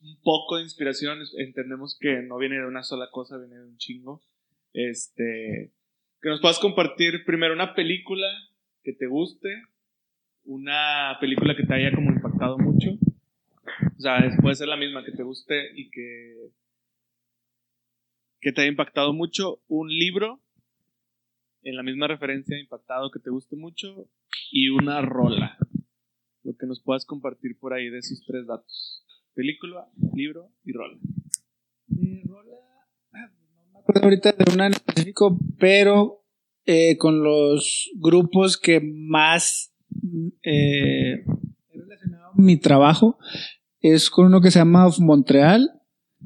[0.06, 1.20] un poco de inspiración.
[1.38, 4.22] Entendemos que no viene de una sola cosa, viene de un chingo.
[4.74, 5.74] Este,
[6.22, 8.28] que nos puedas compartir primero una película
[8.84, 9.50] que te guste,
[10.44, 12.92] una película que te haya como impactado mucho.
[13.98, 16.52] O sea, puede ser la misma que te guste y que
[18.42, 20.40] que te haya impactado mucho, un libro
[21.64, 24.08] en la misma referencia impactado que te guste mucho
[24.52, 25.58] y una rola.
[26.44, 29.05] Lo que nos puedas compartir por ahí de esos tres datos.
[29.36, 30.98] Película, libro y rola.
[31.88, 32.56] Mi rola,
[33.12, 36.24] no me acuerdo ahorita de una en específico, pero
[36.66, 41.14] eh, con los grupos que más mm, eh,
[41.70, 43.18] he relacionado mi trabajo
[43.82, 45.70] es con uno que se llama Of Montreal.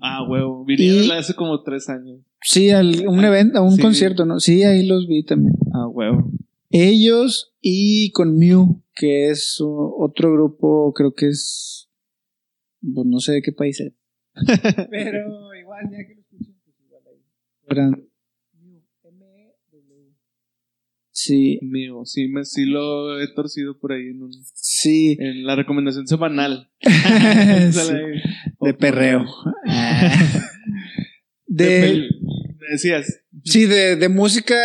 [0.01, 0.63] Ah, huevo.
[0.65, 2.21] Vinieron Y- hace como tres años.
[2.41, 3.81] Sí, al- un evento, a un Sí.
[3.81, 4.39] concierto, ¿no?
[4.39, 5.55] Sí, ahí los vi también.
[5.73, 6.31] Ah, huevo.
[6.69, 11.88] Ellos y con Mew, que es otro grupo, creo que es,
[12.81, 13.93] pues no sé de qué país es.
[14.89, 18.09] Pero igual, ya que lo escuchen, pues igual ahí.
[21.11, 25.17] Sí, Mío, sí, me, sí lo he torcido por ahí en, un- sí.
[25.19, 26.69] en la recomendación semanal.
[26.81, 27.93] Sí,
[28.61, 29.25] De perreo.
[31.47, 32.09] De, De,
[32.71, 33.21] decías.
[33.43, 34.55] sí, de, de música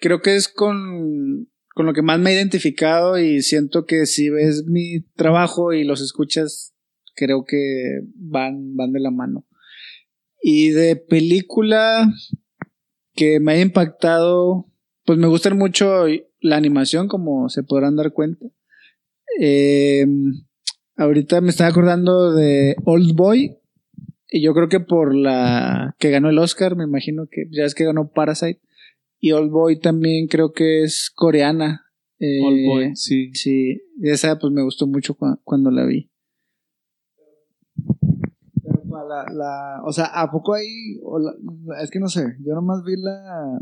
[0.00, 4.30] creo que es con, con lo que más me he identificado y siento que si
[4.30, 6.71] ves mi trabajo y los escuchas,
[7.14, 9.46] creo que van, van de la mano.
[10.42, 12.08] Y de película
[13.14, 14.66] que me haya impactado,
[15.04, 16.06] pues me gusta mucho
[16.40, 18.46] la animación, como se podrán dar cuenta.
[19.40, 20.06] Eh,
[20.96, 23.56] ahorita me estaba acordando de Old Boy.
[24.34, 27.74] Y yo creo que por la que ganó el Oscar, me imagino que ya es
[27.74, 28.60] que ganó Parasite.
[29.20, 31.82] Y Old Boy también creo que es coreana.
[32.18, 33.30] Eh, Old Boy, sí.
[33.34, 36.10] Sí, esa pues me gustó mucho cua- cuando la vi.
[39.08, 40.98] La, la, o sea, ¿a poco hay?
[41.02, 41.34] o la-
[41.82, 43.12] es que no sé, yo nomás vi la,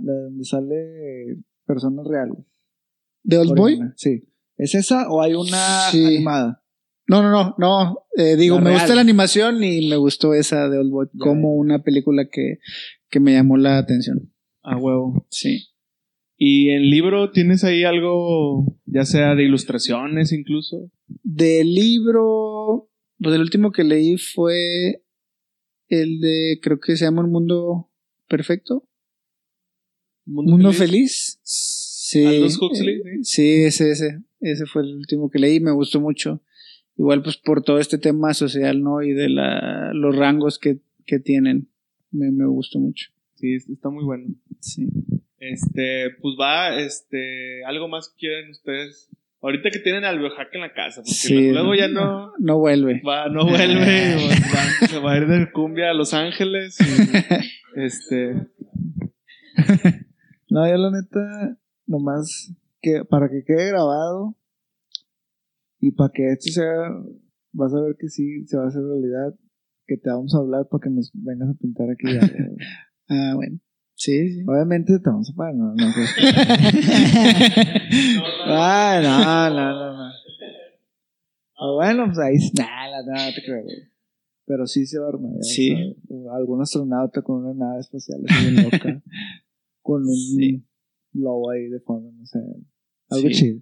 [0.03, 2.38] la donde sale personas reales.
[3.22, 3.78] ¿De Old Boy?
[3.97, 4.24] Sí.
[4.57, 6.05] ¿Es esa o hay una Sí.
[6.16, 6.62] animada?
[7.07, 7.99] No, no, no, no.
[8.16, 8.80] Eh, digo, La me real.
[8.82, 12.59] gusta la animación y me gustó esa de Old Boy como una película que,
[13.09, 14.32] que me llamó la atención.
[14.62, 15.26] A huevo.
[15.30, 15.66] Sí.
[16.36, 20.91] ¿Y en libro tienes ahí algo, ya sea de ilustraciones incluso?
[21.22, 22.88] Del libro,
[23.18, 25.03] pues el último que leí fue
[25.91, 27.91] el de, creo que se llama Un Mundo
[28.30, 28.86] Perfecto.
[30.24, 31.41] Mundo, feliz.
[31.43, 32.24] Sí.
[32.24, 34.20] Aldous Huxley, eh, sí, ese, ese.
[34.41, 36.41] Ese fue el último que leí, me gustó mucho.
[36.97, 39.03] Igual pues por todo este tema social, ¿no?
[39.03, 41.68] Y de la, los rangos que, que tienen.
[42.12, 43.11] Me, me gustó mucho.
[43.34, 44.34] Sí, está muy bueno.
[44.61, 44.86] Sí.
[45.41, 49.11] Este, pues va, este, algo más quieren ustedes.
[49.43, 53.01] Ahorita que tienen al biohack en la casa, porque Sí, luego ya no No vuelve.
[53.07, 54.16] va, no vuelve,
[54.55, 56.76] va- se va a ir de cumbia a Los Ángeles.
[56.80, 56.84] y,
[57.80, 58.34] este,
[60.51, 64.36] No, yo la neta, nomás que para que quede grabado
[65.80, 66.91] y para que esto sea,
[67.53, 69.34] vas a ver que sí se va a hacer realidad,
[69.86, 72.07] que te vamos a hablar para que nos vengas a pintar aquí.
[73.09, 73.59] Ah, bueno.
[74.03, 74.42] Sí, sí.
[74.48, 75.86] Obviamente te vamos a pagar, no, no.
[78.46, 80.11] Ay, no, no, no, no.
[81.62, 83.76] O bueno, pues ahí, nah, la- no, no te creo, güey.
[84.46, 85.32] Pero sí se va a armar.
[85.42, 85.94] Sí.
[86.32, 89.03] Algún astronauta con una nave espacial así loca.
[89.82, 90.62] con un Sí.
[91.12, 92.38] lobo ahí de fondo, no sé.
[93.11, 93.34] Algo Sí.
[93.34, 93.61] chido.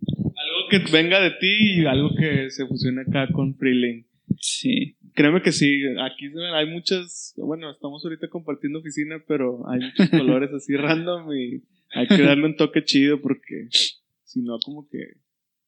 [0.00, 4.04] algo que venga de ti y algo que se fusione acá con Freeling.
[4.40, 4.96] Sí.
[5.14, 9.80] Créeme que sí, aquí se ven- hay muchas, bueno, estamos ahorita compartiendo oficina, pero hay
[9.80, 13.68] muchos colores así random y hay que darle un toque chido porque
[14.22, 14.98] si no como que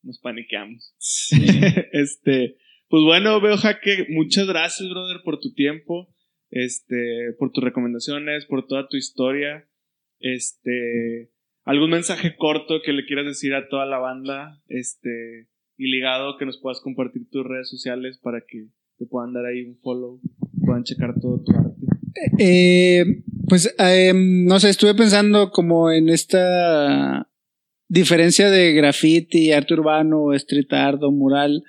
[0.02, 0.94] nos paniqueamos.
[1.92, 2.56] este,
[2.88, 6.14] pues bueno, veo Jaque, muchas gracias, brother, por tu tiempo,
[6.50, 9.66] este, por tus recomendaciones, por toda tu historia.
[10.20, 11.30] Este,
[11.64, 15.48] algún mensaje corto que le quieras decir a toda la banda, este,
[15.80, 18.66] y ligado que nos puedas compartir tus redes sociales para que
[18.98, 20.20] te puedan dar ahí un follow,
[20.62, 21.86] puedan checar todo tu arte.
[22.38, 27.26] Eh, pues eh, no sé, estuve pensando como en esta
[27.88, 31.64] diferencia de graffiti, arte urbano, street art o mural.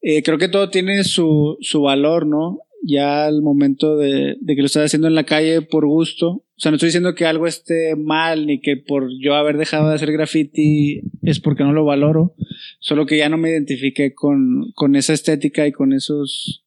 [0.00, 2.61] Eh, creo que todo tiene su, su valor, ¿no?
[2.82, 6.28] Ya al momento de, de que lo estás haciendo en la calle por gusto.
[6.28, 9.88] O sea, no estoy diciendo que algo esté mal ni que por yo haber dejado
[9.88, 12.34] de hacer graffiti es porque no lo valoro.
[12.80, 16.64] Solo que ya no me identifiqué con, con esa estética y con esos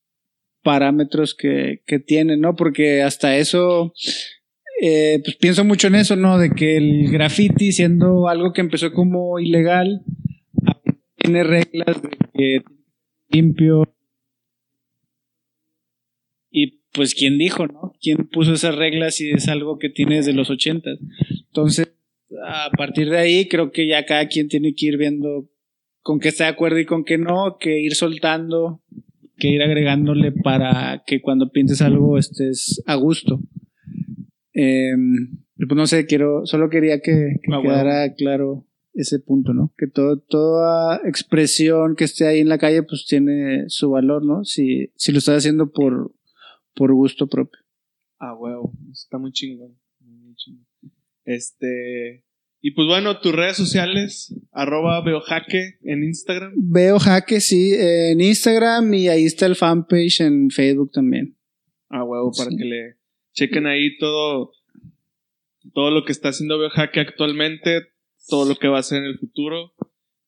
[0.65, 2.55] parámetros que, que tiene, ¿no?
[2.55, 3.93] Porque hasta eso,
[4.81, 6.39] eh, pues pienso mucho en eso, ¿no?
[6.39, 10.03] De que el graffiti, siendo algo que empezó como ilegal,
[11.17, 12.63] tiene reglas de que
[13.29, 13.83] limpio.
[16.49, 17.93] Y pues, ¿quién dijo, no?
[18.01, 20.97] ¿Quién puso esas reglas si es algo que tiene desde los ochentas?
[21.47, 21.91] Entonces,
[22.47, 25.49] a partir de ahí, creo que ya cada quien tiene que ir viendo
[26.01, 28.81] con qué está de acuerdo y con qué no, que ir soltando
[29.37, 33.41] que ir agregándole para que cuando pintes algo estés a gusto.
[34.53, 34.93] Eh,
[35.57, 37.63] pues no sé, quiero, solo quería que, que Ah, bueno.
[37.63, 39.73] quedara claro ese punto, ¿no?
[39.77, 44.45] Que todo, toda expresión que esté ahí en la calle, pues tiene su valor, ¿no?
[44.45, 46.13] Si, si lo estás haciendo por,
[46.75, 47.59] por gusto propio.
[48.19, 49.77] Ah, huevo, está muy chingón.
[49.99, 50.65] Muy chingón.
[51.25, 52.23] Este.
[52.61, 56.53] Y pues bueno, tus redes sociales, arroba veojaque en Instagram.
[56.55, 61.37] Veo jaque, sí, en Instagram y ahí está el fanpage en Facebook también.
[61.89, 62.57] Ah, huevo, para Sí.
[62.57, 62.95] que le
[63.33, 64.51] chequen ahí todo,
[65.73, 67.83] todo lo que está haciendo Biohack actualmente,
[68.27, 69.73] todo lo que va a hacer en el futuro.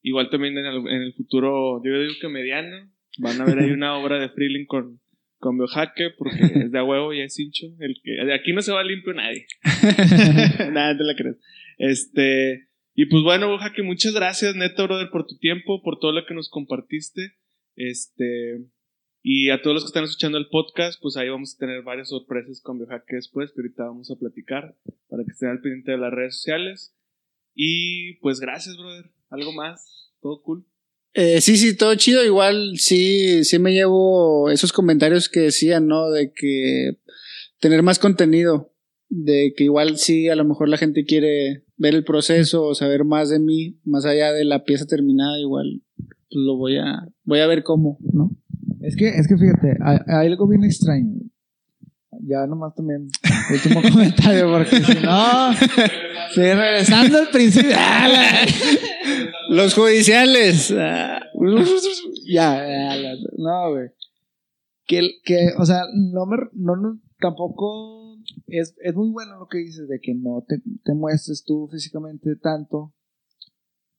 [0.04, 3.72] Igual también en el, en el futuro, yo digo que mediano, van a ver ahí
[3.72, 5.00] una obra de Freeling con,
[5.40, 7.68] con biojaque porque es de a huevo y es hincho.
[7.80, 9.48] El que, de aquí no se va limpio nadie.
[10.72, 11.38] Nada, te la crees.
[11.78, 16.26] Este, y pues bueno, biojaque, muchas gracias, neta, brother, por tu tiempo, por todo lo
[16.26, 17.36] que nos compartiste.
[17.76, 18.66] Este,
[19.22, 22.10] y a todos los que están escuchando el podcast, pues ahí vamos a tener varias
[22.10, 24.76] sorpresas con biojaque después, que ahorita vamos a platicar
[25.10, 26.96] para que estén al pendiente de las redes sociales.
[27.54, 29.12] Y pues gracias, brother.
[29.30, 30.14] ¿Algo más?
[30.22, 30.66] ¿Todo cool?
[31.14, 32.24] Eh, sí, sí, todo chido.
[32.24, 36.12] Igual sí, sí me llevo esos comentarios que decían, ¿no?
[36.12, 37.00] De que
[37.60, 38.74] tener más contenido.
[39.10, 43.06] De que igual sí, a lo mejor la gente quiere ver el proceso o saber
[43.06, 45.82] más de mí, más allá de la pieza terminada, igual
[46.30, 48.32] pues lo voy a, voy a ver cómo, ¿no?
[48.82, 51.14] Es que, es que fíjate, hay, hay algo bien extraño.
[52.22, 53.08] Ya nomás también,
[53.52, 55.54] último comentario, porque si no,
[56.34, 57.72] sí, regresando al principio.
[59.50, 60.74] ¡ah, la- Los judiciales.
[60.78, 61.20] ah,
[62.28, 63.90] ya, no, güey.
[64.86, 68.18] Que, que, o sea, no me, no, no, tampoco
[68.48, 72.36] es, es muy bueno lo que dices de que no te, te muestres tú físicamente
[72.38, 72.94] tanto,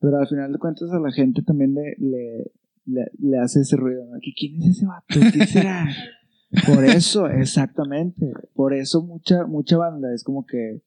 [0.00, 2.52] pero al final de cuentas a la gente también le, le,
[2.86, 4.18] le, le hace ese ruido, ¿no?
[4.20, 5.20] Que ¿Quién es ese vato?
[6.66, 8.32] Por eso, exactamente.
[8.54, 10.82] Por eso mucha, mucha banda es como que.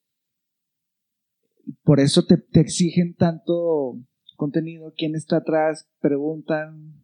[1.84, 4.00] Por eso te, te exigen tanto
[4.42, 4.92] contenido.
[4.98, 5.88] ¿Quién está atrás?
[6.00, 6.96] Preguntan.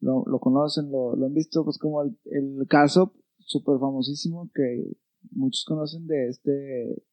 [0.00, 1.64] Lo, conocen, lo, han visto.
[1.64, 4.96] Pues como el, el caso súper famosísimo que
[5.30, 7.04] muchos conocen de este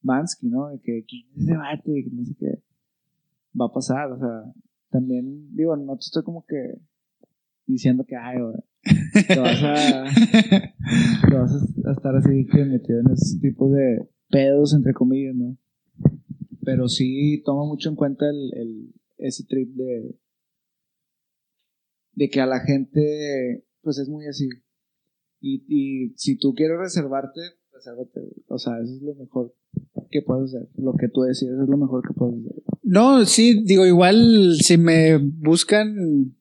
[0.00, 0.68] Mansky, ¿no?
[0.68, 2.62] De que quién es ese vato y que no sé qué.
[3.60, 4.52] Va a pasar, o sea.
[4.88, 6.80] También, digo, no te estoy como que
[7.64, 8.56] diciendo que, ay, güey,
[9.28, 10.04] te vas a,
[11.92, 15.56] estar así que metido en ese tipo de pedos, entre comillas, ¿no?
[16.64, 20.16] Pero sí toma mucho en cuenta el- ese trip de,
[22.12, 24.48] de que a la gente, pues es muy así.
[25.40, 27.40] Y, y si tú quieres reservarte,
[27.72, 28.20] resérvate.
[28.48, 29.54] O sea, eso es lo mejor
[30.10, 30.68] que puedes hacer.
[30.76, 32.62] Lo que tú decides es lo mejor que puedes hacer.
[32.82, 36.36] No, sí, digo, igual si me buscan,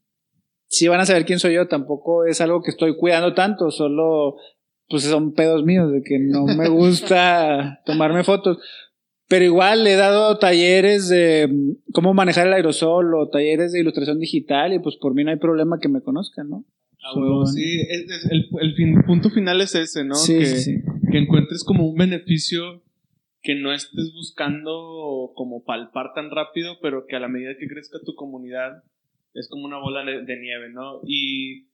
[0.68, 1.68] sí van a saber quién soy yo.
[1.68, 4.38] Tampoco es algo que estoy cuidando tanto, solo
[4.90, 8.58] pues son pedos míos de que no me gusta tomarme fotos.
[9.30, 14.20] Pero igual he dado talleres de mm, cómo manejar el aerosol o talleres de ilustración
[14.20, 16.66] digital y pues por mí no hay problema que me conozcan, ¿no?
[17.02, 20.16] Ah, Son- sí, es- es- el, el fin- punto final es ese, ¿no?
[20.16, 20.82] Sí, que, sí, sí.
[21.12, 22.82] que encuentres como un beneficio
[23.42, 28.00] que no estés buscando como palpar tan rápido, pero que a la medida que crezca
[28.06, 28.84] tu comunidad
[29.34, 31.00] es como una bola de, de nieve, ¿no?
[31.06, 31.68] Y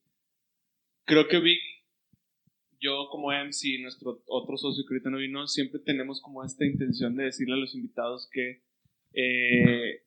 [1.06, 1.60] creo que Vic,
[2.80, 7.26] yo como MC, nuestro otro socio que no vino, siempre tenemos como esta intención de
[7.26, 8.62] decirle a los invitados que
[9.14, 10.02] eh,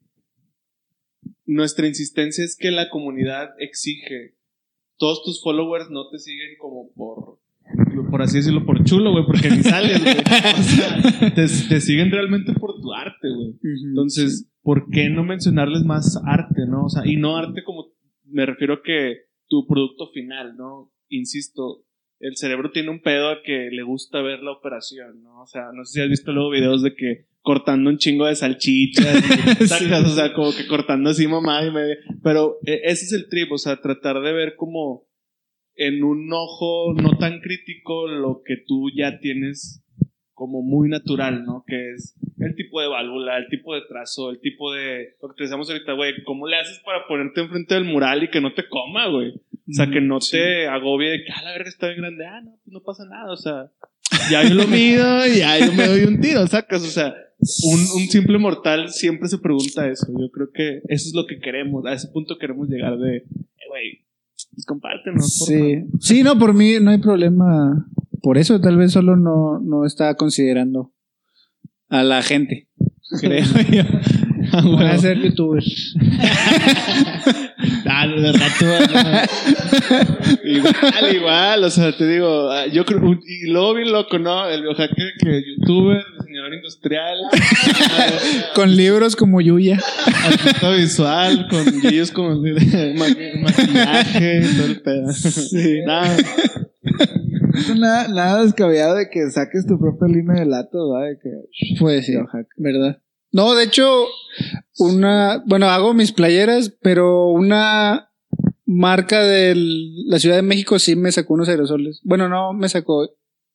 [1.46, 4.34] nuestra insistencia es que la comunidad exige.
[4.98, 7.38] Todos tus followers no te siguen como por
[8.10, 10.16] por así decirlo por chulo güey porque ni sales güey.
[10.16, 11.02] O sea
[11.34, 13.54] te, te siguen realmente por tu arte güey.
[13.88, 17.86] Entonces ¿por qué no mencionarles más arte no o sea y no arte como
[18.24, 19.16] me refiero a que
[19.48, 21.84] tu producto final no insisto
[22.20, 25.42] el cerebro tiene un pedo a que le gusta ver la operación, ¿no?
[25.42, 28.34] O sea, no sé si has visto luego videos de que cortando un chingo de
[28.34, 29.24] salchichas,
[29.60, 31.96] y sacas, o sea, como que cortando así mamá y media.
[32.22, 35.06] Pero eh, ese es el trip, o sea, tratar de ver como
[35.76, 39.84] en un ojo no tan crítico lo que tú ya tienes
[40.34, 41.64] como muy natural, ¿no?
[41.66, 45.16] Que es el tipo de válvula, el tipo de trazo, el tipo de...
[45.20, 48.30] Lo que te decíamos ahorita, güey, ¿cómo le haces para ponerte enfrente del mural y
[48.30, 49.34] que no te coma, güey?
[49.68, 52.40] O sea, que no te agobie de que, ah, la verga está bien grande, ah,
[52.40, 53.70] no, pues no pasa nada, o sea,
[54.30, 57.14] ya yo lo mido y ya yo me doy un tiro, sacas, o sea,
[57.64, 61.38] un, un simple mortal siempre se pregunta eso, yo creo que eso es lo que
[61.38, 63.24] queremos, a ese punto queremos llegar de, eh,
[63.68, 64.06] güey,
[64.54, 65.84] pues compártenos, por Sí.
[66.00, 67.86] sí, no, por mí no hay problema.
[68.22, 70.92] Por eso tal vez solo no, no está considerando
[71.88, 72.68] a la gente.
[73.20, 73.82] Creo yo.
[74.64, 75.62] Voy a ser youtuber.
[78.02, 78.98] ah, de rato, no.
[80.50, 84.46] igual, igual, o sea, te digo, ah, yo creo, y luego bien loco, ¿no?
[84.48, 87.18] El biohacker que youtuber, diseñador industrial,
[88.54, 89.78] Con libros como Yuya.
[90.24, 95.06] artista visual, con guillos como maquillaje, todo el pedo.
[95.86, 96.16] Nada,
[97.52, 101.08] No es nada, nada descabellado de que saques tu propia línea de lato, ¿verdad?
[101.10, 102.46] De que, Pues sí, Biohacker.
[102.56, 102.98] ¿verdad?
[103.32, 104.06] No, de hecho,
[104.78, 108.10] una, bueno, hago mis playeras, pero una
[108.64, 109.54] marca de
[110.06, 112.00] la Ciudad de México sí me sacó unos aerosoles.
[112.04, 113.08] Bueno, no me sacó,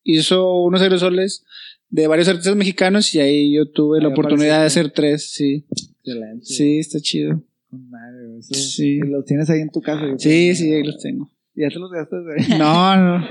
[0.04, 1.44] hizo unos aerosoles
[1.90, 5.66] de varios artistas mexicanos y ahí yo tuve la oportunidad de hacer tres, sí.
[6.04, 6.46] excelente.
[6.46, 7.42] Sí, está chido.
[7.70, 9.00] Con madre, güey, eso- Sí.
[9.00, 10.02] los tienes ahí en tu casa.
[10.18, 10.56] Sí, creo.
[10.56, 11.30] sí, ahí los tengo.
[11.56, 12.38] Ya te los gastas, güey.
[12.60, 13.28] No, no.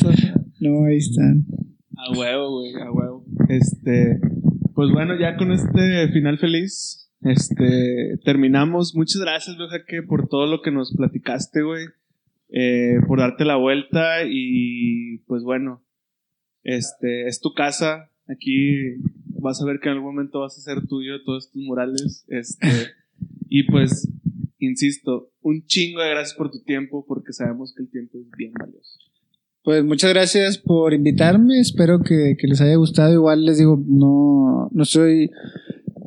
[0.60, 1.46] no, ahí están.
[1.96, 3.24] A huevo, güey, a huevo.
[3.48, 4.18] Este,
[4.74, 8.94] pues bueno, ya con este final feliz, este, terminamos.
[8.94, 11.86] Muchas gracias, viejo Jaque, por todo lo que nos platicaste, güey.
[12.50, 15.82] Eh, por darte la vuelta y pues bueno,
[16.64, 18.10] este, es tu casa.
[18.26, 18.96] Aquí
[19.26, 22.24] vas a ver que en algún momento vas a ser tuyo todos estos murales.
[22.28, 22.68] Este,
[23.48, 24.10] y pues,
[24.58, 28.52] insisto, un chingo de gracias por tu tiempo, porque sabemos que el tiempo es bien
[28.52, 28.98] valioso.
[29.64, 31.58] Pues muchas gracias por invitarme.
[31.58, 33.14] Espero que, que les haya gustado.
[33.14, 35.30] Igual les digo, no, no soy.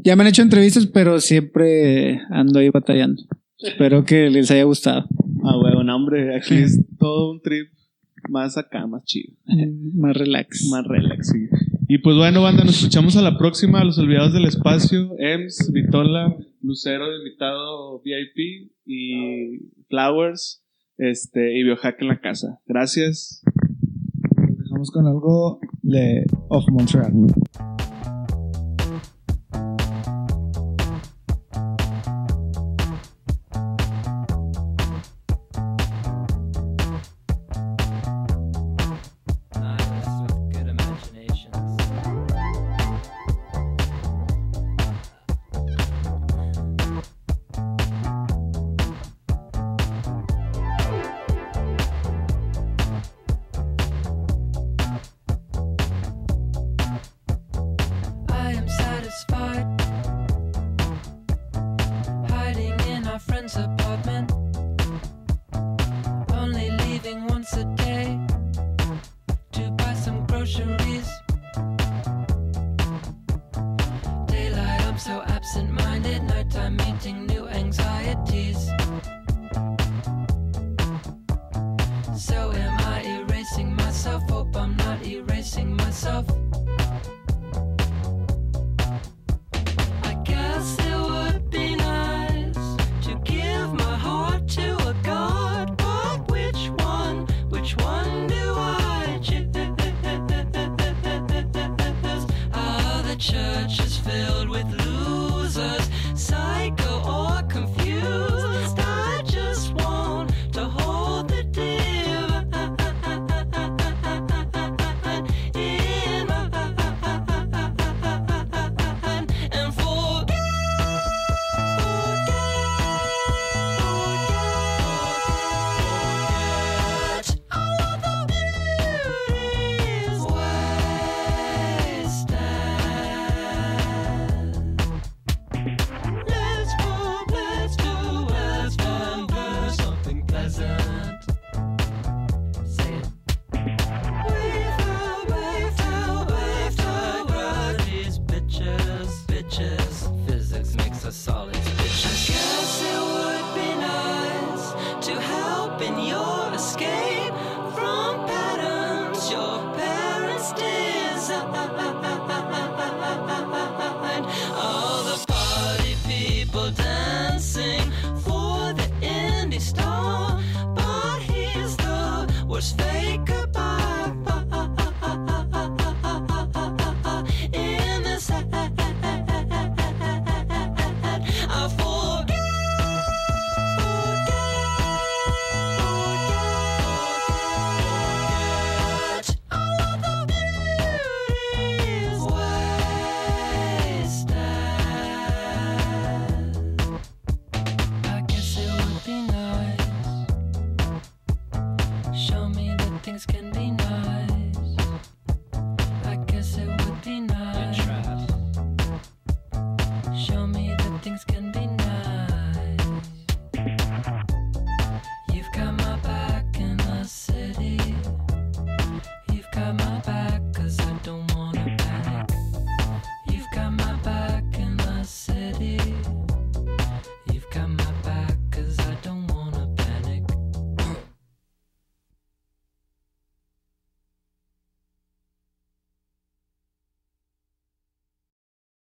[0.03, 3.23] Ya me han hecho entrevistas, pero siempre ando ahí batallando.
[3.59, 5.07] Espero que les haya gustado.
[5.43, 7.69] Ah, huevo, no, hombre, aquí es todo un trip
[8.29, 9.34] más acá, más chido.
[9.95, 10.67] Más relax.
[10.69, 11.47] Más relax, sí.
[11.88, 15.71] Y pues bueno, banda, nos escuchamos a la próxima, a los olvidados del espacio, EMS,
[15.71, 20.63] Vitola, Lucero de invitado VIP y Flowers,
[20.97, 22.59] este, y Biohack en la casa.
[22.65, 23.41] Gracias.
[24.77, 27.11] Dejamos con algo de Of Montreal.